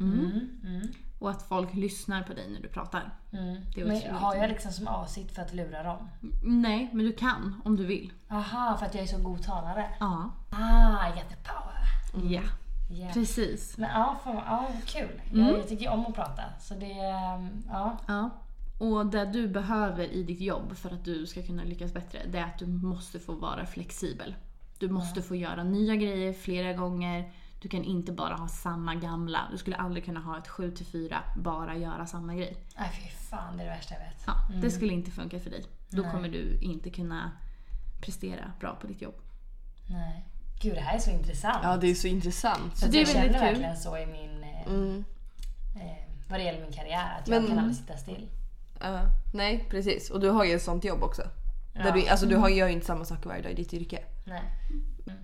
[0.00, 3.14] Mm, mm, Och att folk lyssnar på dig när du pratar.
[3.32, 3.56] mm.
[3.76, 6.08] Men har jag liksom som avsikt för att lura dem?
[6.44, 8.12] Nej, men du kan om du vill.
[8.30, 9.86] Aha, för att jag är så god talare.
[10.00, 10.30] Ja.
[10.50, 12.32] Ah, I get the power.
[12.32, 12.42] Ja,
[12.90, 13.12] Yeah.
[13.12, 13.78] precis.
[13.78, 15.20] Men ja, fan, ja kul.
[15.32, 15.46] Mm.
[15.46, 16.42] Jag, jag tycker om att prata.
[16.60, 17.96] Så det, ehm, ja.
[18.06, 18.30] Ja.
[18.78, 22.38] Och det du behöver i ditt jobb för att du ska kunna lyckas bättre, det
[22.38, 24.34] är att du måste få vara flexibel.
[24.78, 27.32] Du måste få göra nya grejer flera gånger.
[27.60, 29.48] Du kan inte bara ha samma gamla.
[29.52, 32.56] Du skulle aldrig kunna ha ett 7 till 4 bara göra samma grej.
[32.78, 34.22] Nej fy fan, det är det värsta jag vet.
[34.26, 35.64] Ja, Det skulle inte funka för dig.
[35.88, 36.10] Då Nej.
[36.12, 37.30] kommer du inte kunna
[38.00, 39.14] prestera bra på ditt jobb.
[39.90, 40.24] Nej.
[40.62, 41.58] Gud, det här är så intressant.
[41.62, 42.76] Ja det är så intressant.
[42.78, 43.32] så det är jag känner kul.
[43.40, 45.04] verkligen så i min, eh, Mm.
[45.76, 45.96] eh,
[46.28, 47.18] vad det gäller min karriär.
[47.20, 48.28] Att Men- jag kan aldrig sitta still.
[48.80, 49.00] Ja,
[49.34, 50.10] nej precis.
[50.10, 51.22] Och du har ju ett sånt jobb också.
[51.74, 51.90] Där Ja.
[51.94, 54.04] du, alltså du har, gör ju inte samma saker varje dag i ditt yrke.
[54.26, 54.42] Nej.
[55.06, 55.18] Mm.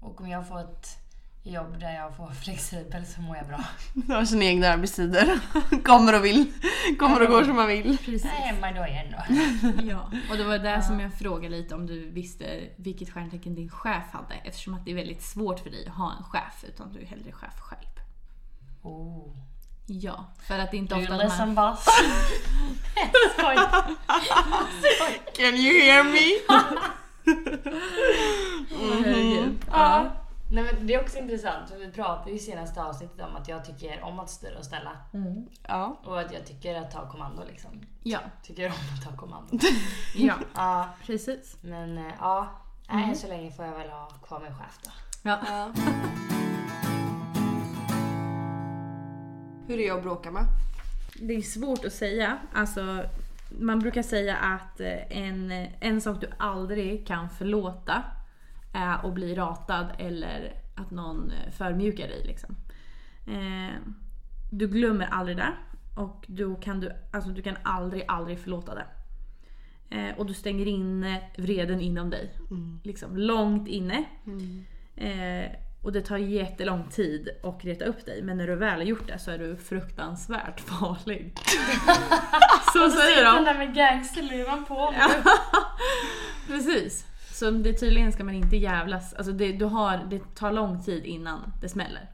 [0.00, 0.98] Och om jag får ett
[1.42, 3.64] jobb där jag får vara flexibel så mår jag bra.
[3.94, 5.40] Du har sina egna arbetstider.
[5.84, 6.52] kommer och vill.
[6.98, 7.98] Kommer och går som man vill.
[7.98, 8.24] Precis.
[8.24, 9.34] Jag är hemma då igen då.
[9.90, 10.10] Ja.
[10.30, 14.04] Och det var där som jag frågade lite om du visste vilket stjärntecken din chef
[14.12, 14.34] hade.
[14.44, 17.06] Eftersom att det är väldigt svårt för dig att ha en chef utan du är
[17.06, 17.90] hellre chef själv.
[18.82, 19.36] Oh.
[19.86, 21.70] Ja, för att det inte ofta de listen här...
[21.70, 21.84] boss?
[23.38, 23.56] Skoj.
[25.36, 26.56] Can you hear me?
[28.70, 29.64] Herregud.
[29.70, 30.19] Ja.
[30.52, 33.48] Nej, men det är också intressant för vi pratade ju i senaste avsnittet om att
[33.48, 34.90] jag tycker om att styra och ställa.
[35.68, 36.00] Ja.
[36.04, 37.70] Och att jag tycker att ta kommando liksom.
[38.02, 39.58] Ja, Tycker om att ta kommando.
[40.16, 41.56] ja, ja, precis.
[41.60, 42.48] men eh, ja.
[42.88, 44.90] Nej, så länge får jag väl ha kvar min chef då.
[45.22, 45.38] Ja.
[45.46, 45.72] ja.
[49.66, 50.44] Hur är jag att bråka med?
[51.14, 52.38] Det är svårt att säga.
[52.54, 53.04] Alltså,
[53.58, 58.02] man brukar säga att eh, en, en sak du aldrig kan förlåta
[58.72, 62.24] är att bli ratad eller att någon eh, förmjukar dig.
[62.24, 62.56] Liksom.
[63.26, 63.76] Eh,
[64.52, 65.52] du glömmer aldrig det
[65.96, 68.86] och då kan du, alltså, du kan aldrig, aldrig förlåta det.
[69.96, 72.34] Eh, och du stänger in vreden inom dig.
[72.84, 74.04] Liksom långt inne.
[74.96, 75.50] Eh,
[75.82, 79.06] och det tar jättelång tid att reta upp dig men när du väl har gjort
[79.06, 81.32] det så är du fruktansvärt farlig.
[82.72, 83.44] så säger Den de.
[83.44, 84.94] där med gangsterluvan på.
[86.46, 87.06] Precis.
[87.40, 89.14] Så det, tydligen ska man inte jävlas.
[89.14, 92.10] Alltså det, du har, det tar lång tid innan det smäller.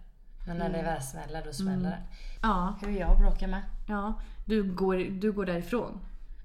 [0.47, 2.03] Men när det väl smäller, då smäller det.
[2.43, 3.63] Ja, Hur jag att bråka med?
[3.89, 4.21] ja.
[4.45, 6.01] Du, går, du går därifrån.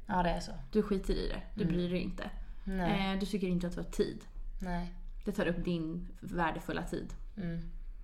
[0.05, 0.51] Ja, det är så.
[0.71, 1.41] Du skiter i det.
[1.55, 2.29] Du bryr dig inte.
[2.63, 3.13] Nej.
[3.13, 4.21] Eh, du tycker inte att du har tid.
[4.61, 4.93] Nej.
[5.25, 7.13] Det tar upp din värdefulla tid.
[7.37, 7.61] Mm.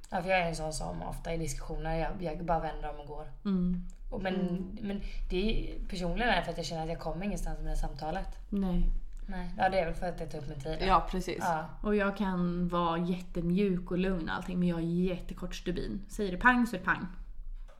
[0.09, 2.99] Ja, för jag är en sån som ofta i diskussioner, jag, jag bara vänder om
[2.99, 3.25] och går.
[3.45, 3.83] Mm.
[4.09, 4.35] Och men,
[4.81, 7.71] men det är, personligen är det för att jag känner att jag kommer ingenstans med
[7.71, 8.39] det samtalet.
[8.49, 8.83] Nej.
[9.29, 10.77] Nej, ja det är väl för att det tar upp min tid.
[10.87, 11.37] Ja, precis.
[11.39, 11.65] Ja.
[11.81, 16.01] Och jag kan vara jättemjuk och lugn och allting men jag är jättekort stubin.
[16.09, 17.07] Säger det pang så är det pang.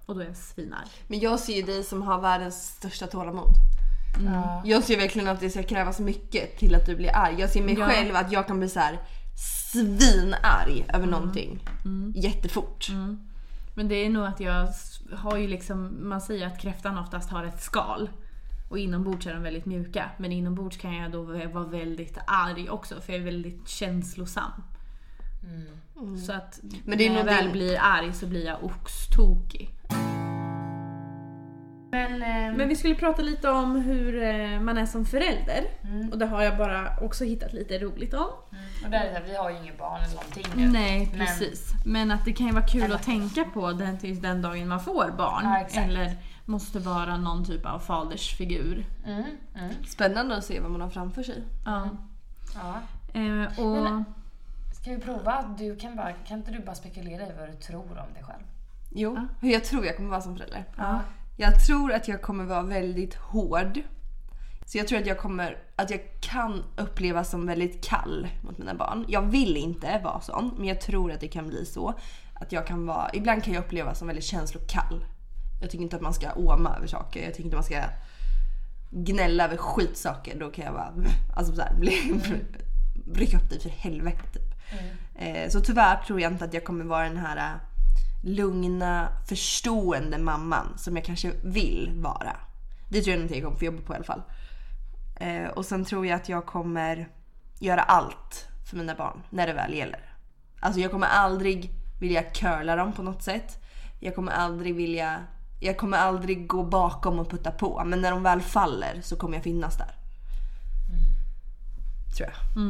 [0.06, 0.88] Och då är jag svinarg.
[1.08, 3.54] Men jag ser ju dig som har världens största tålamod.
[4.26, 4.62] Ja.
[4.66, 7.36] Jag ser verkligen att det ska krävas mycket till att du blir arg.
[7.40, 7.86] Jag ser mig Ja.
[7.88, 9.00] själv att jag kan bli så här
[9.72, 11.60] svinarg över någonting.
[12.16, 12.88] Jättefort.
[13.76, 14.68] Men det är nog att jag
[15.14, 18.10] har ju liksom, man säger att kräftan oftast har ett skal.
[18.70, 20.10] Och inombords är de väldigt mjuka.
[20.18, 21.22] Men inombords kan jag då
[21.54, 24.52] vara väldigt arg också för jag är väldigt känslosam.
[26.26, 29.70] Så att Men det är när jag väl din- blir arg så blir jag oxtokig.
[31.92, 35.64] Men, eh, Men vi skulle prata lite om hur eh, man är som förälder.
[36.12, 38.28] Och det har jag bara också hittat lite roligt om.
[38.84, 40.68] och där är det, vi har ju inget barn eller någonting nu.
[40.72, 41.74] Nej Men- precis.
[41.86, 44.68] Men att det kan ju vara kul Eller- att tänka på den tills den dagen
[44.68, 45.42] man får barn.
[45.44, 45.88] Ja, exakt.
[45.90, 46.12] eller
[46.48, 48.86] måste vara någon typ av fadersfigur.
[49.06, 49.24] Mm,
[49.56, 51.44] mm, Spännande att se vad man har framför sig.
[51.66, 51.90] Ja.
[52.56, 52.82] ja.
[53.20, 54.04] Eh, och, Men-
[54.82, 55.56] Ska vi prova?
[55.58, 58.44] Du kan, bara, kan inte du bara spekulera i vad du tror om dig själv?
[58.90, 60.66] Jo, hur jag tror jag kommer vara som förälder.
[60.78, 61.00] Ja.
[61.38, 63.80] Jag tror att jag kommer vara väldigt hård.
[64.66, 68.74] Så jag tror att jag kommer, att jag kan upplevas som väldigt kall mot mina
[68.76, 69.06] barn.
[69.08, 71.94] Jag vill inte vara sån, men jag tror att det kan bli så.
[72.34, 75.06] Att jag kan vara, ibland kan jag upplevas som väldigt känslokall.
[75.62, 77.24] Jag tycker inte att man ska åma över saker.
[77.24, 77.84] Jag tycker inte man ska
[78.92, 80.40] gnälla över skitsaker.
[80.40, 80.94] Då kan jag bara,
[81.36, 82.22] alltså så här, bli,
[83.14, 84.54] rycka upp dig för helvete typ.
[85.16, 87.60] Eh, Så tyvärr tror jag inte att jag kommer vara den här eh,
[88.22, 92.36] lugna, förstående mamman som jag kanske vill vara.
[92.90, 94.22] Det tror jag inte jag kommer få jobba på i alla fall.
[95.20, 97.10] Eh, Och sen tror jag att jag kommer
[97.60, 100.00] göra allt för mina barn när det väl gäller.
[100.60, 103.64] Alltså jag kommer aldrig vilja curla dem på något sätt.
[104.00, 105.20] Jag kommer aldrig vilja...
[105.60, 107.84] Jag kommer aldrig gå bakom och putta på.
[107.86, 109.96] Men när de väl faller så kommer jag finnas där.
[112.18, 112.64] Tror jag.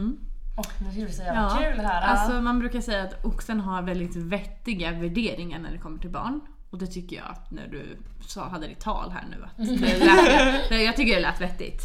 [0.80, 2.02] Nu vi så jävla ja, kul här.
[2.02, 6.41] alltså man brukar säga att oxen har väldigt vettiga värderingar när det kommer till barn.
[6.69, 9.43] Och det tycker jag att när du sa, hade ditt tal här nu.
[9.45, 9.97] Att det
[10.69, 11.82] lät, jag tycker det lät vettigt.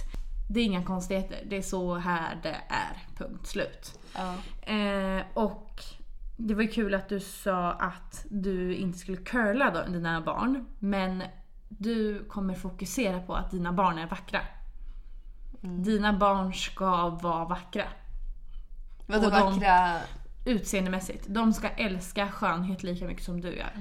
[0.49, 1.39] Det är inga konstigheter.
[1.47, 3.17] Det är så här det är.
[3.19, 3.99] Punkt slut.
[4.15, 4.35] Ja.
[4.75, 5.85] Eh, och
[6.47, 10.67] det var ju kul att du sa att du inte skulle curla då, dina barn.
[10.79, 11.23] Men
[11.69, 14.41] du kommer fokusera på att dina barn är vackra.
[15.61, 17.85] Dina barn ska vara vackra.
[19.07, 19.99] Vadå vackra...
[20.45, 21.27] Utseendemässigt.
[21.29, 23.73] De ska älska skönhet lika mycket som du gör.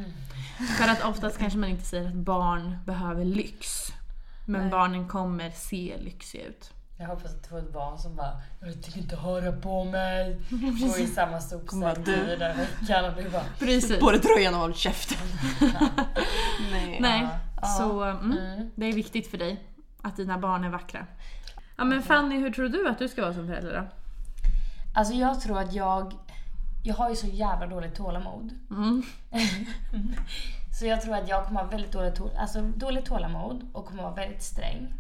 [0.78, 3.88] För att oftast kanske man inte säger att barn behöver lyx.
[4.46, 6.74] Men barnen kommer se lyxiga ut.
[7.02, 10.42] Jag hoppas att du får ett barn som bara Jag tänker inte höra på mig.
[10.82, 12.16] Gå i samma sopsäck du.
[12.16, 14.00] i den veckan och blir bara Precis.
[14.00, 15.18] Både tröjan och håll käften.
[16.72, 16.98] Nej.
[17.02, 17.28] Nej,
[17.62, 17.68] Ja.
[17.68, 18.70] så mm, Mm.
[18.76, 19.64] det är viktigt för dig
[20.02, 21.06] att dina barn är vackra.
[21.78, 23.88] Ja men Fanny, hur tror du att du ska vara som förälder då?
[24.96, 26.14] Alltså jag tror att jag
[26.84, 28.52] Jag har ju så jävla dåligt tålamod.
[28.72, 29.04] Mm.
[30.80, 34.04] Så jag tror att jag kommer ha väldigt dåligt, tål- alltså, dåligt tålamod och kommer
[34.04, 34.94] vara väldigt sträng.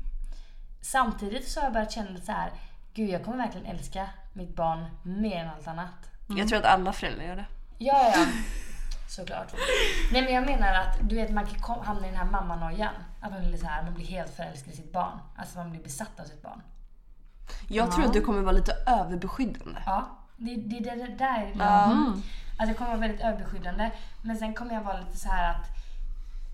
[0.81, 2.51] Samtidigt så har jag börjat känna så här,
[2.93, 6.11] gud jag kommer verkligen älska mitt barn mer än allt annat.
[6.27, 7.45] Jag tror att alla föräldrar gör det.
[7.77, 8.25] Ja, ja, ja.
[9.07, 9.53] Såklart.
[10.11, 12.93] Nej men jag menar att du vet man kan kom- hamna i den här mammanojan.
[13.21, 15.19] Att man blir, så här, man blir helt förälskad i sitt barn.
[15.37, 16.61] Alltså man blir besatt av sitt barn.
[17.67, 19.81] Jag tror att du kommer vara lite överbeskyddande.
[19.85, 21.91] Ja, det, det, det, det där är Ja.
[22.57, 23.91] Alltså jag kommer vara väldigt överbeskyddande.
[24.21, 25.65] Men sen kommer jag vara lite så här att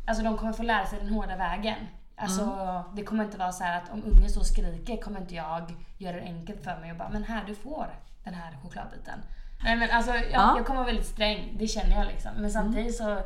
[0.07, 1.77] Alltså de kommer få lära sig den hårda vägen.
[2.19, 5.75] Alltså det kommer inte vara så här att om ungen så skriker kommer inte jag
[5.97, 7.87] göra det enkelt för mig och bara men här du får
[8.23, 9.19] den här chokladbiten.
[9.63, 10.53] Nej men alltså jag, Ja.
[10.57, 12.31] jag kommer vara väldigt sträng, det känner jag liksom.
[12.37, 13.19] Men samtidigt så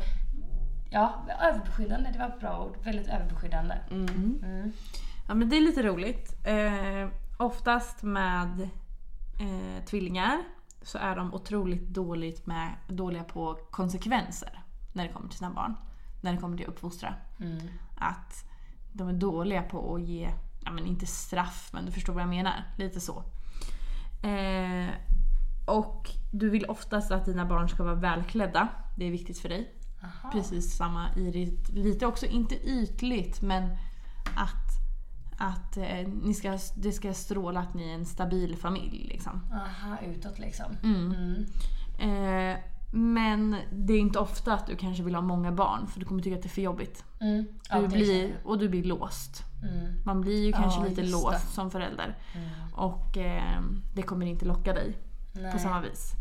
[0.93, 2.77] Ja, överbeskyddande, det var ett bra ord.
[2.83, 3.75] Väldigt överbeskyddande.
[3.91, 4.73] Mm.
[5.27, 6.47] Ja men det är lite roligt.
[6.47, 8.61] Eh, oftast med
[9.39, 10.37] eh, tvillingar
[10.81, 15.75] så är de otroligt dåligt med, dåliga på konsekvenser när det kommer till sina barn.
[16.21, 17.13] När det kommer till att uppfostra.
[17.39, 17.59] Mm.
[17.97, 18.45] Att
[18.93, 20.31] de är dåliga på att ge,
[20.65, 22.63] ja men inte straff men du förstår vad jag menar.
[22.77, 23.23] Lite så.
[24.23, 24.89] Eh,
[25.65, 28.67] och du vill oftast att dina barn ska vara välklädda.
[28.97, 29.75] Det är viktigt för dig.
[30.03, 30.31] Aha.
[30.31, 33.63] Precis samma i lite också, inte ytligt men
[34.35, 34.71] att,
[35.37, 39.07] att eh, ni ska, det ska stråla att ni är en stabil familj.
[39.07, 39.41] Liksom.
[39.53, 40.77] Aha, utåt liksom.
[40.83, 41.11] Mm.
[41.11, 42.53] Mm.
[42.53, 42.59] Eh,
[42.91, 46.21] men det är inte ofta att du kanske vill ha många barn för du kommer
[46.21, 47.03] tycka att det är för jobbigt.
[47.21, 47.45] Mm.
[47.69, 49.43] Ja, Du blir, och du blir låst.
[49.63, 49.93] Mm.
[50.05, 51.53] Man blir ju kanske Ja, lite låst det.
[51.53, 52.17] som förälder.
[52.35, 52.49] Mm.
[52.73, 53.61] Och eh,
[53.95, 54.97] det kommer inte locka dig
[55.33, 55.51] Nej.
[55.51, 56.11] på samma vis.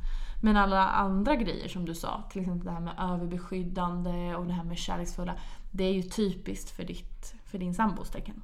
[0.42, 4.52] Men alla andra grejer som du sa, till exempel det här med överbeskyddande och det
[4.52, 5.34] här med kärleksfulla.
[5.70, 8.42] Det är ju typiskt för, ditt, för din sambos tecken.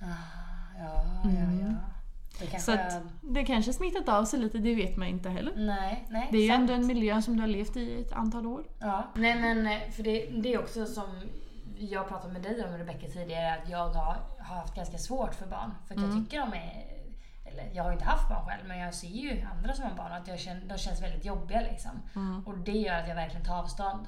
[0.00, 0.04] Ah,
[0.78, 1.74] ja, ja, ja.
[2.38, 5.52] Det kanske Så att det kanske smittat av sig lite, det vet man inte heller.
[5.56, 6.28] Nej, nej.
[6.30, 6.60] Det är ju sant.
[6.60, 8.64] ändå en miljö som du har levt i ett antal år.
[8.78, 9.02] Ja.
[9.14, 11.06] Nej men eh, för det, det är också som
[11.78, 15.46] jag pratade med dig om Rebecka tidigare att jag har, har haft ganska svårt för
[15.46, 15.74] barn.
[15.86, 16.84] För att jag tycker de är,
[17.44, 20.10] eller jag har inte haft barn själv men jag ser ju andra som har barn
[20.10, 21.90] och att jag känner, de känns väldigt jobbiga liksom.
[22.46, 24.06] Och det gör att jag verkligen tar avstånd.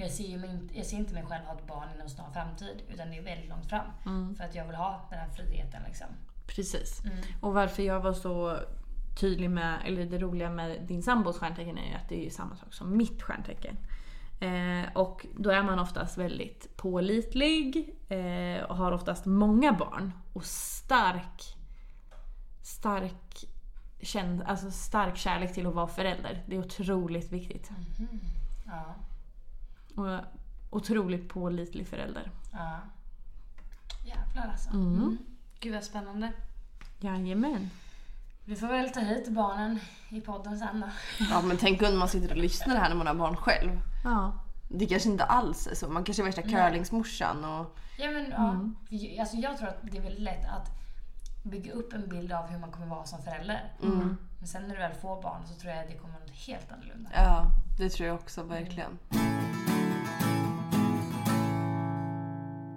[0.00, 2.82] Jag, ser ju inte- jag ser inte mig själv ha ett barn inom snar framtid
[2.88, 3.86] utan det är väldigt långt fram.
[4.36, 6.06] För att jag vill ha den här friheten liksom.
[6.48, 7.02] Precis.
[7.40, 8.58] Och varför jag var så
[9.20, 12.30] tydlig med, eller det roliga med din sambos stjärntecken är ju att det är ju
[12.30, 13.76] samma sak som mitt stjärntecken.
[14.40, 20.44] Eh, och då är man oftast väldigt pålitlig eh, och har oftast många barn och
[20.44, 21.56] stark,
[22.62, 23.44] stark,
[24.00, 26.44] känd, alltså stark kärlek till att vara förälder.
[26.46, 27.70] Det är otroligt viktigt.
[28.66, 28.94] Ja.
[30.02, 30.20] Och
[30.70, 32.30] otroligt pålitlig förälder.
[32.52, 32.80] ja.
[34.04, 34.70] Jävlar alltså.
[34.70, 35.18] Mm.
[35.60, 36.32] Gud vad spännande.
[37.00, 37.70] Jajamän.
[38.44, 40.86] Vi får väl ta hit barnen i podden sen då.
[41.30, 43.80] Ja men tänk om man sitter och lyssnar här när man har barn själv.
[44.04, 44.44] Ja.
[44.68, 45.88] Det kanske inte alls är så.
[45.88, 47.78] Man kanske är värsta curlingsmorsan och...
[47.98, 49.20] Ja, men, ja.
[49.20, 50.70] Alltså, jag tror att det är väldigt lätt att
[51.42, 53.72] bygga upp en bild av hur man kommer vara som förälder.
[54.38, 56.72] Men sen när du väl får barn så tror jag att det kommer något helt
[56.72, 57.10] annorlunda.
[57.14, 57.46] Ja,
[57.78, 58.98] det tror jag också verkligen.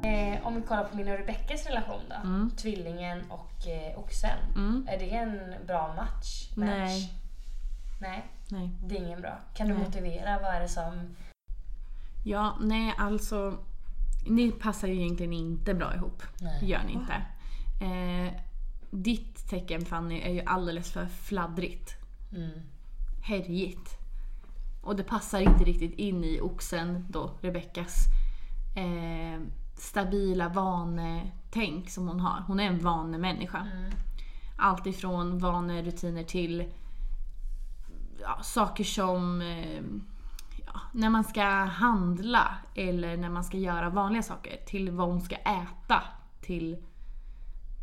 [0.04, 2.50] Eh, om vi kollar på min och Rebeckas relation då.
[2.58, 4.38] Tvillingen och eh, oxen.
[4.88, 6.50] Är det en bra match?
[6.56, 6.70] match?
[6.70, 7.14] Nej.
[8.02, 8.70] Nej, Nej.
[8.84, 9.40] det är ingen bra.
[9.54, 9.84] Kan du Nej.
[9.84, 11.16] motivera vad är det som...
[12.26, 13.58] Ja, nej alltså.
[14.28, 16.24] Ni passar ju egentligen inte bra ihop.
[16.42, 16.70] Nej.
[16.70, 17.14] Gör ni inte.
[17.82, 18.34] Eh,
[18.92, 21.96] ditt tecken Fanny är ju alldeles för fladdrigt.
[22.36, 22.60] Mm.
[23.24, 23.98] Härjigt.
[24.82, 28.06] Och det passar inte riktigt in i oxen då, Rebeckas
[28.76, 29.42] eh,
[29.82, 32.44] stabila vanetänk som hon har.
[32.48, 33.68] Hon är en vanemänniska.
[34.58, 36.74] Allt ifrån vanerutiner till
[38.22, 39.82] ja, saker som eh,
[40.66, 44.58] ja, när man ska handla eller när man ska göra vanliga saker.
[44.66, 46.04] Till vad hon ska äta.
[46.42, 46.78] Till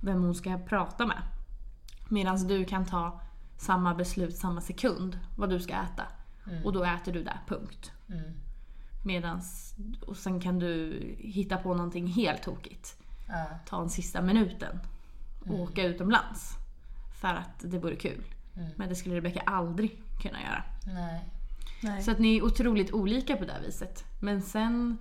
[0.02, 1.22] vem hon ska prata med.
[2.08, 3.20] Medan du kan ta
[3.56, 6.02] samma beslut samma sekund vad du ska äta.
[6.64, 7.92] Och då äter du där, punkt.
[8.08, 8.47] Mm.
[9.02, 9.74] Medans,
[10.06, 12.96] och sen kan du hitta på någonting helt tokigt.
[13.28, 13.46] Ja.
[13.66, 14.78] Ta en sista minuten
[15.40, 16.56] och åka utomlands.
[17.20, 18.24] För att det vore kul.
[18.76, 20.64] Men det skulle Rebecca aldrig kunna göra.
[20.86, 21.24] Nej.
[21.82, 22.02] Nej.
[22.02, 24.04] Så att ni är otroligt olika på det här viset.
[24.20, 24.98] Men sen,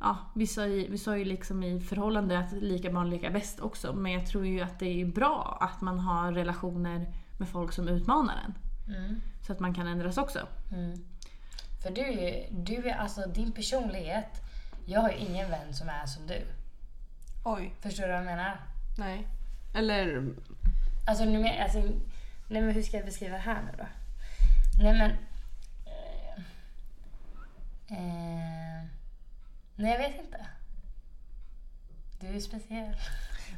[0.00, 3.60] ja, vi sa ju, vi sa ju liksom i förhållande att lika barn lika bäst
[3.60, 3.92] också.
[3.92, 7.88] Men jag tror ju att det är bra att man har relationer med folk som
[7.88, 8.54] utmanar en.
[8.94, 9.20] Mm.
[9.46, 10.38] Så att man kan ändras också.
[10.72, 11.04] Mm.
[11.82, 14.42] För du, är ju- du är alltså din personlighet.
[14.86, 16.42] Jag har ju ingen vän som är som du.
[17.44, 17.74] Oj.
[17.80, 18.60] Förstår du vad jag menar?
[18.98, 19.26] Nej.
[19.74, 20.24] Eller...
[21.06, 21.78] Alltså, nu men, alltså
[22.48, 23.86] nej men hur ska jag beskriva det här nu då?
[24.82, 25.10] Nej men...
[25.86, 26.42] Eh,
[27.98, 28.84] eh,
[29.76, 30.46] nej jag vet inte.
[32.20, 32.96] Du är speciell.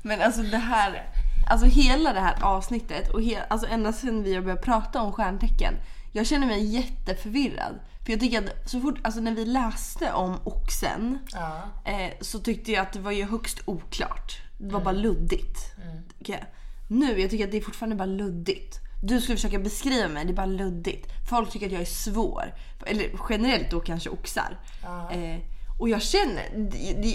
[0.03, 1.03] Men alltså det här,
[1.51, 5.13] alltså hela det här avsnittet och he, alltså ända sedan vi har börjat prata om
[5.13, 5.75] stjärntecken.
[6.13, 7.75] Jag känner mig jätteförvirrad.
[8.05, 11.63] För jag tycker att så fort, alltså när vi läste om oxen Ja.
[11.85, 14.41] eh, så tyckte jag att det var ju högst oklart.
[14.59, 15.59] Det var bara luddigt.
[16.21, 16.45] Okej.
[16.89, 18.79] Nu, jag tycker att det är fortfarande bara luddigt.
[19.05, 21.07] Du skulle försöka beskriva mig, det är bara luddigt.
[21.31, 22.55] Folk tycker att jag är svår.
[22.87, 24.59] Eller generellt då kanske oxar.
[24.83, 25.11] Ja.
[25.11, 25.39] Eh,
[25.81, 26.43] och jag känner,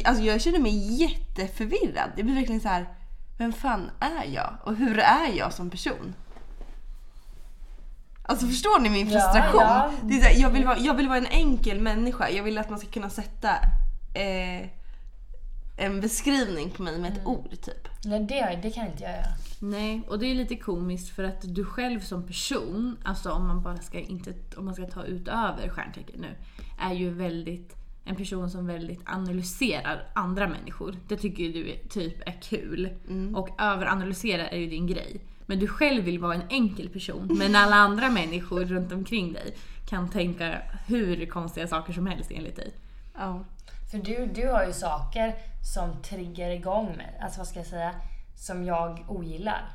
[0.05, 2.11] alltså jag känner mig jätteförvirrad.
[2.15, 2.87] Det blir verkligen så här.
[3.37, 4.57] Vem fan är jag?
[4.63, 6.13] Och hur är jag som person?
[8.27, 9.61] Alltså förstår ni min Ja, frustration?
[9.61, 9.91] ja.
[10.03, 12.29] Det är så här, jag, vill vara, jag vill vara en enkel människa.
[12.29, 13.49] Jag vill att man ska kunna sätta
[14.13, 14.69] eh,
[15.77, 17.87] en beskrivning på mig med ett ord typ.
[18.05, 19.33] Nej det, det kan inte jag göra.
[19.59, 23.61] Nej, och det är lite komiskt för att du själv som person, alltså om man
[23.63, 26.35] bara ska, inte, om man ska ta utöver stjärntecken nu,
[26.79, 27.73] är ju väldigt
[28.05, 30.95] en person som väldigt analyserar andra människor.
[31.07, 32.89] Det tycker ju du typ är kul.
[33.35, 35.21] Och överanalysera är ju din grej.
[35.49, 39.57] Men du själv vill vara en enkel person, men alla andra människor runt omkring dig
[39.89, 42.73] kan tänka hur konstiga saker som helst enligt dig.
[43.17, 43.43] Ja.
[43.91, 45.35] För du, du har ju saker
[45.73, 47.19] som triggar igång mig.
[47.21, 47.95] Alltså vad ska jag säga?
[48.35, 49.69] Som jag ogillar.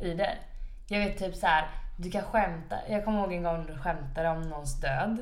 [0.00, 0.38] I det.
[0.88, 1.68] Jag vet typ så här.
[1.96, 2.76] Du kan skämta.
[2.88, 5.18] Jag kommer ihåg en gång du skämtade om någons död.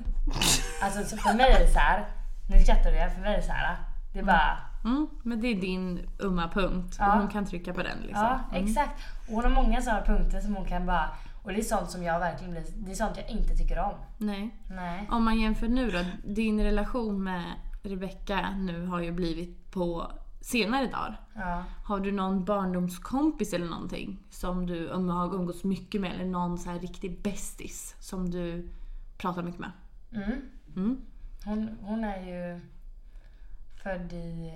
[0.82, 2.09] Alltså så för mig är det så här.
[2.51, 3.76] Nu skrattar du, för mig är det så här.
[4.12, 4.59] Det är bara...
[4.84, 7.07] Mm, men det är din umma punkt Ja.
[7.12, 8.22] och hon kan trycka på den liksom.
[8.22, 9.01] Ja, exakt.
[9.30, 11.10] Och hon har många sådana punkter som hon kan bara...
[11.42, 12.64] Och det är sånt som jag verkligen blir...
[12.76, 13.94] Det är sånt jag inte tycker om.
[14.18, 14.50] Nej.
[14.70, 15.08] Nej.
[15.10, 17.44] Om man jämför nu då, din relation med
[17.82, 21.20] Rebecca nu har ju blivit på senare dagar.
[21.34, 21.64] Ja.
[21.84, 26.12] Har du någon barndomskompis eller någonting som du um, har umgåtts mycket med?
[26.12, 28.68] Eller någon så här riktig bästis som du
[29.18, 29.72] pratar mycket med?
[30.12, 30.40] Mm.
[30.76, 31.00] Mm.
[31.44, 32.60] Hon, hon är ju
[33.82, 34.52] född i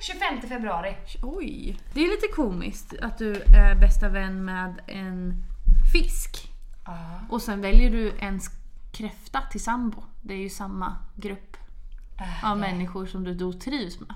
[0.00, 0.96] 25 februari.
[1.22, 1.78] Oj!
[1.92, 5.44] Det är lite komiskt att du är bästa vän med en
[5.92, 6.52] fisk.
[6.84, 7.20] Ja.
[7.30, 8.40] Och sen väljer du en
[8.92, 10.02] kräfta till sambo.
[10.22, 11.56] Det är ju samma grupp
[12.20, 12.72] Äh, av nej.
[12.72, 14.14] människor som du då trivs med.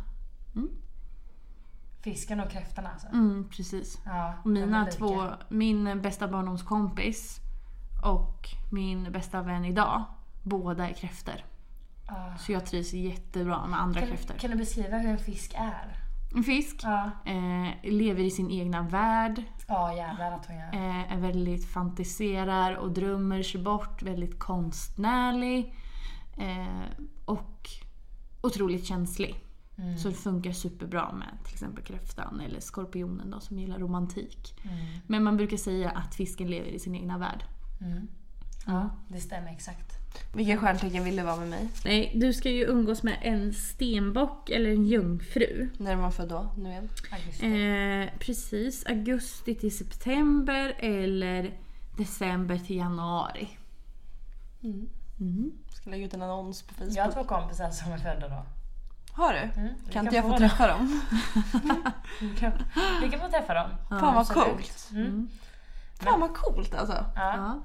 [2.00, 3.06] Fisken och kräftan alltså.
[3.06, 3.98] Mm, precis.
[4.04, 7.40] Ja, Och mina två, min bästa barndomskompis
[8.04, 10.04] och min bästa vän idag,
[10.42, 11.34] båda är kräftor.
[12.08, 12.34] Ja.
[12.38, 14.34] Så jag trivs jättebra med andra Kan, kräftor.
[14.34, 15.96] kan du beskriva hur en fisk är?
[16.36, 17.10] En fisk Ja.
[17.26, 20.74] eh, lever i sin egna värld, Ja jävlar att hon gör.
[20.74, 25.74] eh, är väldigt fantiserar och drömmer sig bort, väldigt konstnärlig
[26.36, 27.68] eh, och
[28.42, 29.44] otroligt känslig.
[29.78, 29.98] Mm.
[29.98, 34.54] Så det funkar superbra med till exempel kräftan eller skorpionen då, som gillar romantik.
[34.64, 34.76] Mm.
[35.06, 37.44] Men man brukar säga att fisken lever i sin egna värld.
[37.80, 38.08] Mm.
[38.66, 39.92] Ja, det stämmer exakt.
[40.32, 41.68] Vilka stjärntecken vill du vara med mig?
[41.84, 45.68] Nej, du ska ju umgås med en stenbock eller en jungfru.
[45.78, 46.50] När var man född då?
[46.56, 46.88] Nu igen?
[47.10, 47.46] Augusti.
[47.46, 51.50] Eh, precis, augusti till september eller
[51.96, 53.48] december till januari.
[54.62, 54.88] Mm.
[55.20, 55.50] Mm.
[55.74, 56.96] Ska lägga ut en annons på Facebook.
[56.96, 58.46] Jag har två kompisar som är födda då.
[59.12, 59.38] Har du?
[59.60, 60.48] Mm, vi Kan inte jag få få det.
[60.48, 61.00] träffa dem?
[62.20, 62.52] Vi kan,
[63.02, 63.70] vi kan få träffa dem.
[63.88, 64.88] Fan vad coolt.
[64.92, 65.28] Mm.
[66.00, 67.04] Fan vad coolt alltså.
[67.16, 67.36] Ja.
[67.36, 67.62] Ja.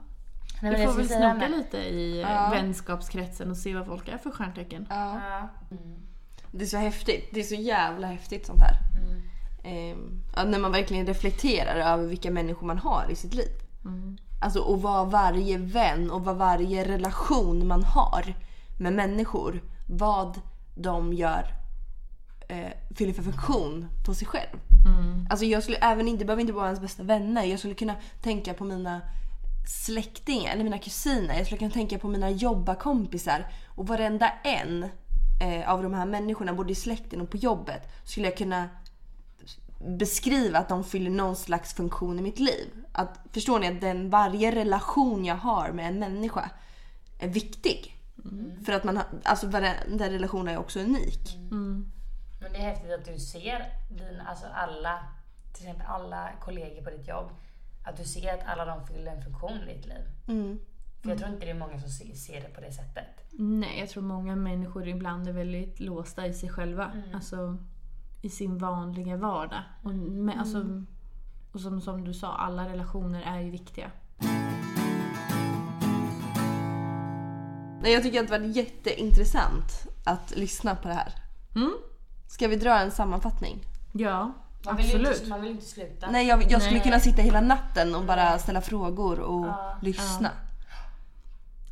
[0.63, 2.49] Nej, men Du får väl snoka lite i eh, Ja.
[2.53, 4.87] vänskapskretsen och se vad folk är för stjärntecken.
[4.89, 5.19] Ja.
[5.71, 5.95] Mm.
[6.51, 7.29] Det är så häftigt.
[7.33, 8.75] Det är så jävla häftigt sånt här.
[9.01, 9.21] Mm.
[9.63, 13.51] Ehm, ja, när man verkligen reflekterar över vilka människor man har i sitt liv.
[13.85, 14.17] Mm.
[14.41, 18.33] Alltså och vad varje vän och vad varje relation man har
[18.79, 20.41] med människor, vad
[20.75, 21.45] de gör,
[22.49, 24.57] eh, fyller för funktion på sig själv.
[24.99, 25.27] Mm.
[25.29, 27.43] Alltså jag skulle även inte, behöver inte vara ens bästa vänner.
[27.43, 29.01] Jag skulle kunna tänka på mina
[29.65, 31.37] släktingar eller mina kusiner.
[31.37, 33.47] Jag skulle kunna tänka på mina jobbarkompisar.
[33.67, 34.83] Och varenda en
[35.41, 38.69] eh, av de här människorna, både i släkten och på jobbet, skulle jag kunna
[39.99, 42.69] beskriva att de fyller någon slags funktion i mitt liv.
[42.91, 46.49] Att, förstår ni att den, varje relation jag har med en människa
[47.19, 47.99] är viktig.
[48.65, 51.35] För att man har, alltså varenda relation är också unik.
[51.35, 51.91] Mm.
[52.41, 55.03] Men det är häftigt att du ser dina, alltså alla,
[55.53, 57.31] till exempel alla kollegor på ditt jobb.
[57.83, 60.01] Att du ser att alla de fyller en funktion i ditt liv.
[60.27, 60.59] Mm.
[61.01, 63.05] För jag tror inte det är många som se- ser det på det sättet.
[63.31, 66.91] Nej, jag tror många människor ibland är väldigt låsta i sig själva.
[67.13, 67.57] Alltså
[68.21, 69.61] i sin vanliga vardag.
[69.83, 70.83] Och, med, alltså,
[71.51, 73.91] och som, som du sa, alla relationer är ju viktiga.
[77.81, 81.13] Nej, jag tycker att det var jätteintressant att lyssna på det här.
[81.55, 81.73] Mm?
[82.27, 83.59] Ska vi dra en sammanfattning?
[83.93, 84.31] Ja,
[84.65, 85.17] Man vill, absolut.
[85.17, 86.11] inte, man vill inte sluta.
[86.11, 86.83] Nej, jag, jag skulle Nej.
[86.83, 89.77] kunna sitta hela natten och bara ställa frågor och Ja.
[89.81, 90.29] lyssna.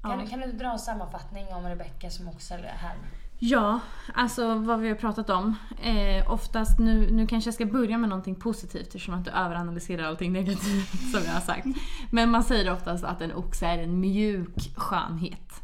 [0.02, 0.18] Kan, Ja.
[0.24, 2.96] du, kan du dra en sammanfattning om Rebecca som också är här?
[3.44, 3.80] Ja,
[4.14, 5.56] alltså vad vi har pratat om.
[5.84, 10.04] Eh, oftast, nu, nu kanske jag ska börja med någonting positivt eftersom att du överanalyserar
[10.04, 11.66] allting negativt som jag har sagt.
[12.12, 15.62] Men man säger oftast att en oxe är en mjuk skönhet.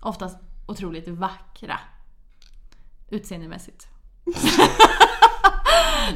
[0.00, 0.36] Oftast
[0.66, 1.78] otroligt vackra.
[3.10, 3.88] Utseendemässigt.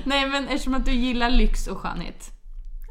[0.04, 2.32] Nej men eftersom att du gillar lyx och skönhet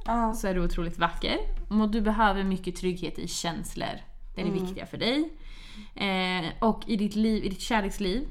[0.05, 0.33] Ja.
[0.33, 1.37] så är du otroligt vacker.
[1.69, 3.87] Och du behöver mycket trygghet i känslor.
[4.35, 5.29] Det är det viktiga för dig.
[5.95, 8.27] Eh, och i ditt, liv, i ditt kärleksliv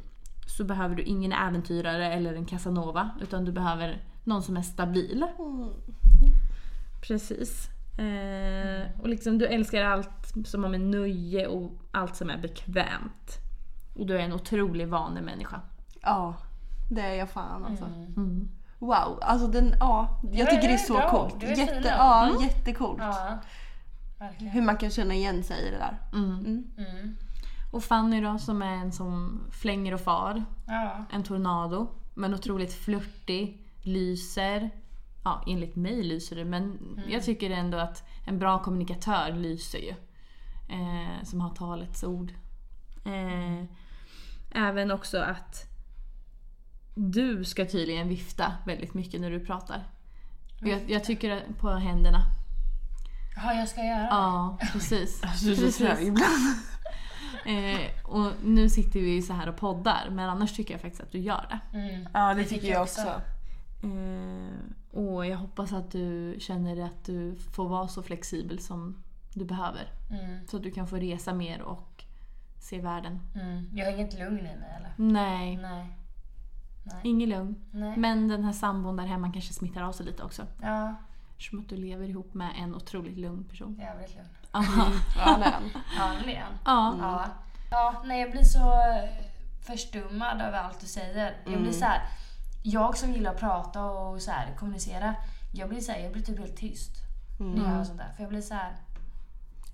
[0.47, 3.11] så behöver du ingen äventyrare eller en casanova.
[3.23, 5.25] Utan du behöver någon som är stabil.
[7.03, 7.69] Precis.
[7.99, 13.39] Eh, och liksom du älskar allt som har med nöje och allt som är bekvämt.
[13.95, 15.61] Och du är en otrolig vanemänniska.
[16.03, 16.35] ja,
[16.91, 17.85] det är jag fan alltså.
[17.85, 18.49] Mm.
[18.87, 20.21] Wow, alltså den, ja.
[20.33, 21.43] Jag tycker det är så coolt.
[21.43, 22.43] Jätte, ja, Mm.
[22.43, 22.99] jättecoolt.
[23.03, 23.39] Ja.
[24.39, 25.99] Hur man kan känna igen sig i det där.
[26.13, 26.31] Mm.
[26.39, 26.65] Mm.
[26.79, 27.17] Mm.
[27.73, 30.45] Och Fanny då som är en som flänger och far.
[30.67, 31.05] Ja.
[31.13, 31.89] En tornado.
[32.15, 34.71] Men otroligt flörtig, lyser.
[35.25, 36.79] Ja, enligt mig lyser det men
[37.09, 39.95] jag tycker ändå att en bra kommunikatör lyser ju.
[40.69, 42.33] Eh, som har talets ord.
[43.05, 43.65] Eh,
[44.51, 45.65] även också att
[46.95, 49.85] du ska tydligen vifta väldigt mycket när du pratar.
[50.61, 52.23] Jag, jag tycker på händerna.
[53.37, 54.07] Ja, jag ska göra.
[54.11, 55.21] Ja, precis.
[55.43, 56.57] Du är så ibland.
[57.47, 61.03] Eh, och nu sitter vi ju så här och poddar men annars tycker jag faktiskt
[61.03, 61.79] att du gör det.
[61.79, 62.09] Mm.
[62.13, 63.21] Ja, det Det tycker jag också.
[63.83, 69.03] Eh, och jag hoppas att du känner att du får vara så flexibel som
[69.35, 69.93] du behöver.
[70.11, 70.47] Mm.
[70.47, 72.05] Så att du kan få resa mer och
[72.59, 73.21] se världen.
[73.35, 73.71] Mm.
[73.73, 74.95] Jag har inget lugn i mig eller?
[74.97, 75.57] Nej.
[75.57, 75.99] Nej.
[76.85, 76.97] Nej.
[77.03, 77.55] Ingen lugn.
[77.71, 77.97] Nej.
[77.97, 80.47] Men den här sambon där hemma kanske smittar av sig lite också.
[80.63, 80.95] Ja,
[81.31, 83.77] Eftersom att du lever ihop med en otroligt lugn person.
[83.81, 84.29] jävligt lugn.
[84.53, 85.63] Ja, det är han.
[85.99, 86.53] Ja, det är han.
[86.65, 86.97] Ja.
[87.01, 87.27] Ja.
[87.71, 88.75] ja, nej jag blir så
[89.67, 91.37] förstummad över allt du säger.
[91.47, 92.03] Jag blir så här.
[92.63, 95.15] jag som gillar att prata och så här, kommunicera,
[95.53, 96.91] jag blir så här, jag blir typ helt tyst.
[97.41, 98.13] När jag hör sånt där.
[98.17, 98.73] För jag blir så här.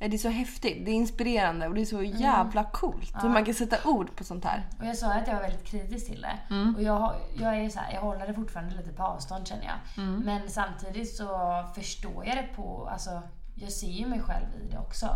[0.02, 3.28] Ja, det är så häftigt, det är inspirerande och det är så jävla coolt hur
[3.28, 4.66] man kan sätta ord på sånt här.
[4.78, 6.54] Och jag sa att jag var väldigt kritisk till det.
[6.76, 10.04] Och jag, jag är så här, jag håller det fortfarande lite på avstånd känner jag.
[10.24, 11.28] Men samtidigt så
[11.74, 13.22] förstår jag det på, alltså
[13.54, 15.06] jag ser ju mig själv i det också.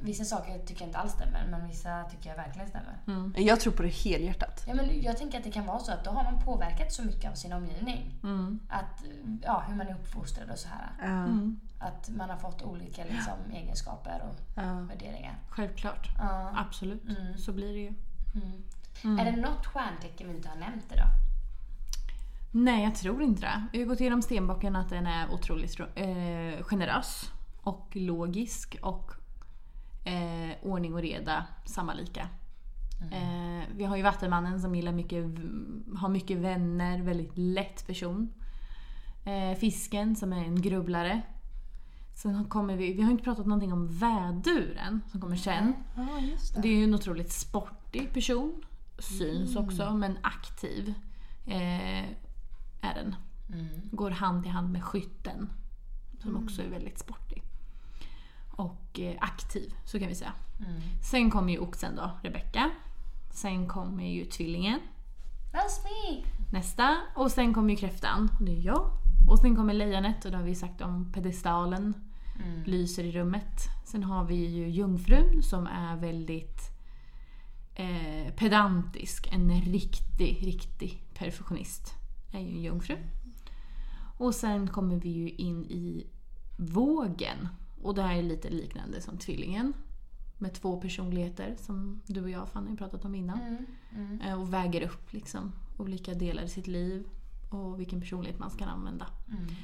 [0.00, 3.40] Vissa saker tycker jag inte alls stämmer, men vissa tycker jag verkligen stämmer.
[3.40, 4.64] Jag tror på det helhjärtat.
[4.66, 7.02] Ja, men jag tänker att det kan vara så att då har man påverkat så
[7.02, 8.14] mycket av sin omgivning.
[8.68, 9.04] Att,
[9.42, 10.90] ja, hur man är uppfostrad och så här.
[11.84, 15.38] Att man har fått olika liksom, egenskaper och värderingar.
[15.48, 16.08] Självklart.
[16.18, 16.52] Ja.
[16.54, 17.02] Absolut.
[17.36, 17.92] Så blir det ju.
[19.20, 21.08] Är det något stjärntecken vi inte har nämnt idag?
[22.50, 23.66] Nej, jag tror inte det.
[23.72, 27.32] Vi har gått igenom stenbocken att den är otroligt eh, generös
[27.62, 29.10] och logisk och
[30.04, 32.28] eh, ordning och reda, samma lika.
[33.12, 35.24] Eh, vi har ju Vattenmannen som gillar mycket,
[35.96, 38.32] har mycket vänner, väldigt lätt person.
[39.24, 41.22] Eh, fisken som är en grubblare.
[42.14, 45.74] Sen kommer vi, vi har inte pratat någonting om väduren som kommer sen.
[45.96, 48.64] Ja, just Det är ju en otroligt sportig person.
[48.98, 50.94] Syns också, men aktiv
[51.46, 52.04] eh,
[52.80, 53.16] är den.
[53.90, 55.50] Går hand i hand med skytten.
[56.18, 57.42] Som också är väldigt sportig.
[58.50, 60.32] Och eh, aktiv, så kan vi säga.
[61.10, 62.70] Sen kommer ju oxen då, Rebecka.
[63.30, 64.80] Sen kommer ju tvillingen,
[65.52, 66.24] That's me!
[66.52, 66.96] nästa.
[67.14, 68.90] Och sen kommer ju kräftan, det är jag.
[69.28, 71.94] Och sen kommer lejonet, och det har vi sagt om pedestalen.
[72.66, 73.68] Lyser i rummet.
[73.84, 76.60] Sen har vi ju jungfrun som är väldigt
[77.74, 79.28] eh, pedantisk.
[79.32, 81.92] En riktig, riktig perfektionist.
[82.32, 82.96] Är ju en jungfru.
[84.18, 86.06] Och sen kommer vi ju in i
[86.56, 87.48] vågen.
[87.82, 89.72] Och det här är lite liknande som tvillingen.
[90.38, 93.38] Med två personligheter som du och jag Fanny har pratat om innan.
[94.24, 97.06] Eh, Och väger upp liksom olika delar i sitt liv.
[97.54, 99.06] Och vilken personlighet man ska använda.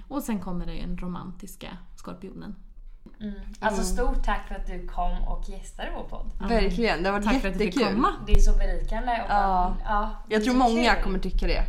[0.08, 2.56] Och sen kommer det den romantiska skorpionen.
[3.60, 6.30] Alltså stort tack för att du kom och gästade vår podd.
[6.48, 7.94] Verkligen, det har varit Tack för att du fick jättekul.
[7.94, 8.08] komma.
[8.26, 9.12] Det är så berikande.
[9.12, 9.76] Och Ja.
[9.84, 11.02] ja, Jag tror många kul.
[11.04, 11.62] kommer tycka det.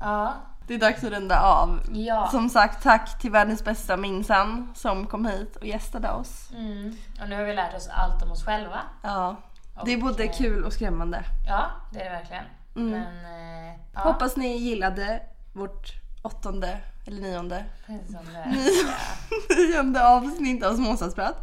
[0.00, 0.34] Ja.
[0.66, 1.80] Det är dags att runda av.
[1.92, 2.28] Ja.
[2.30, 6.50] Som sagt, tack till världens bästa Minsan som kom hit och gästade oss.
[6.56, 6.96] Mm.
[7.22, 8.80] Och nu har vi lärt oss allt om oss själva.
[9.02, 9.36] Ja,
[9.84, 11.24] det är både eh, kul och skrämmande.
[11.46, 12.44] Ja, det är det verkligen.
[12.74, 12.94] Men...
[13.24, 14.00] Eh, ja.
[14.00, 15.20] Hoppas ni gillade
[15.56, 15.92] vårt
[16.22, 21.36] åttonde eller nionde, det nionde avsnitt av Småstadsprat.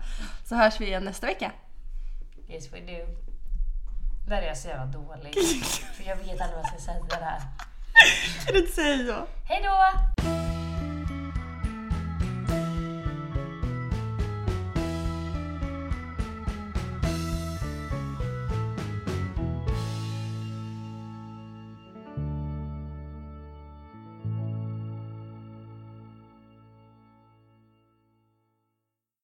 [0.45, 1.51] Så hörs vi igen nästa vecka.
[2.49, 3.05] Yes we do.
[4.27, 5.33] Där är jag så jävla dålig.
[5.95, 7.41] För jag vet aldrig vad jag ska säga där.
[8.45, 9.27] Kan du inte säga så?
[9.43, 10.32] Hej då!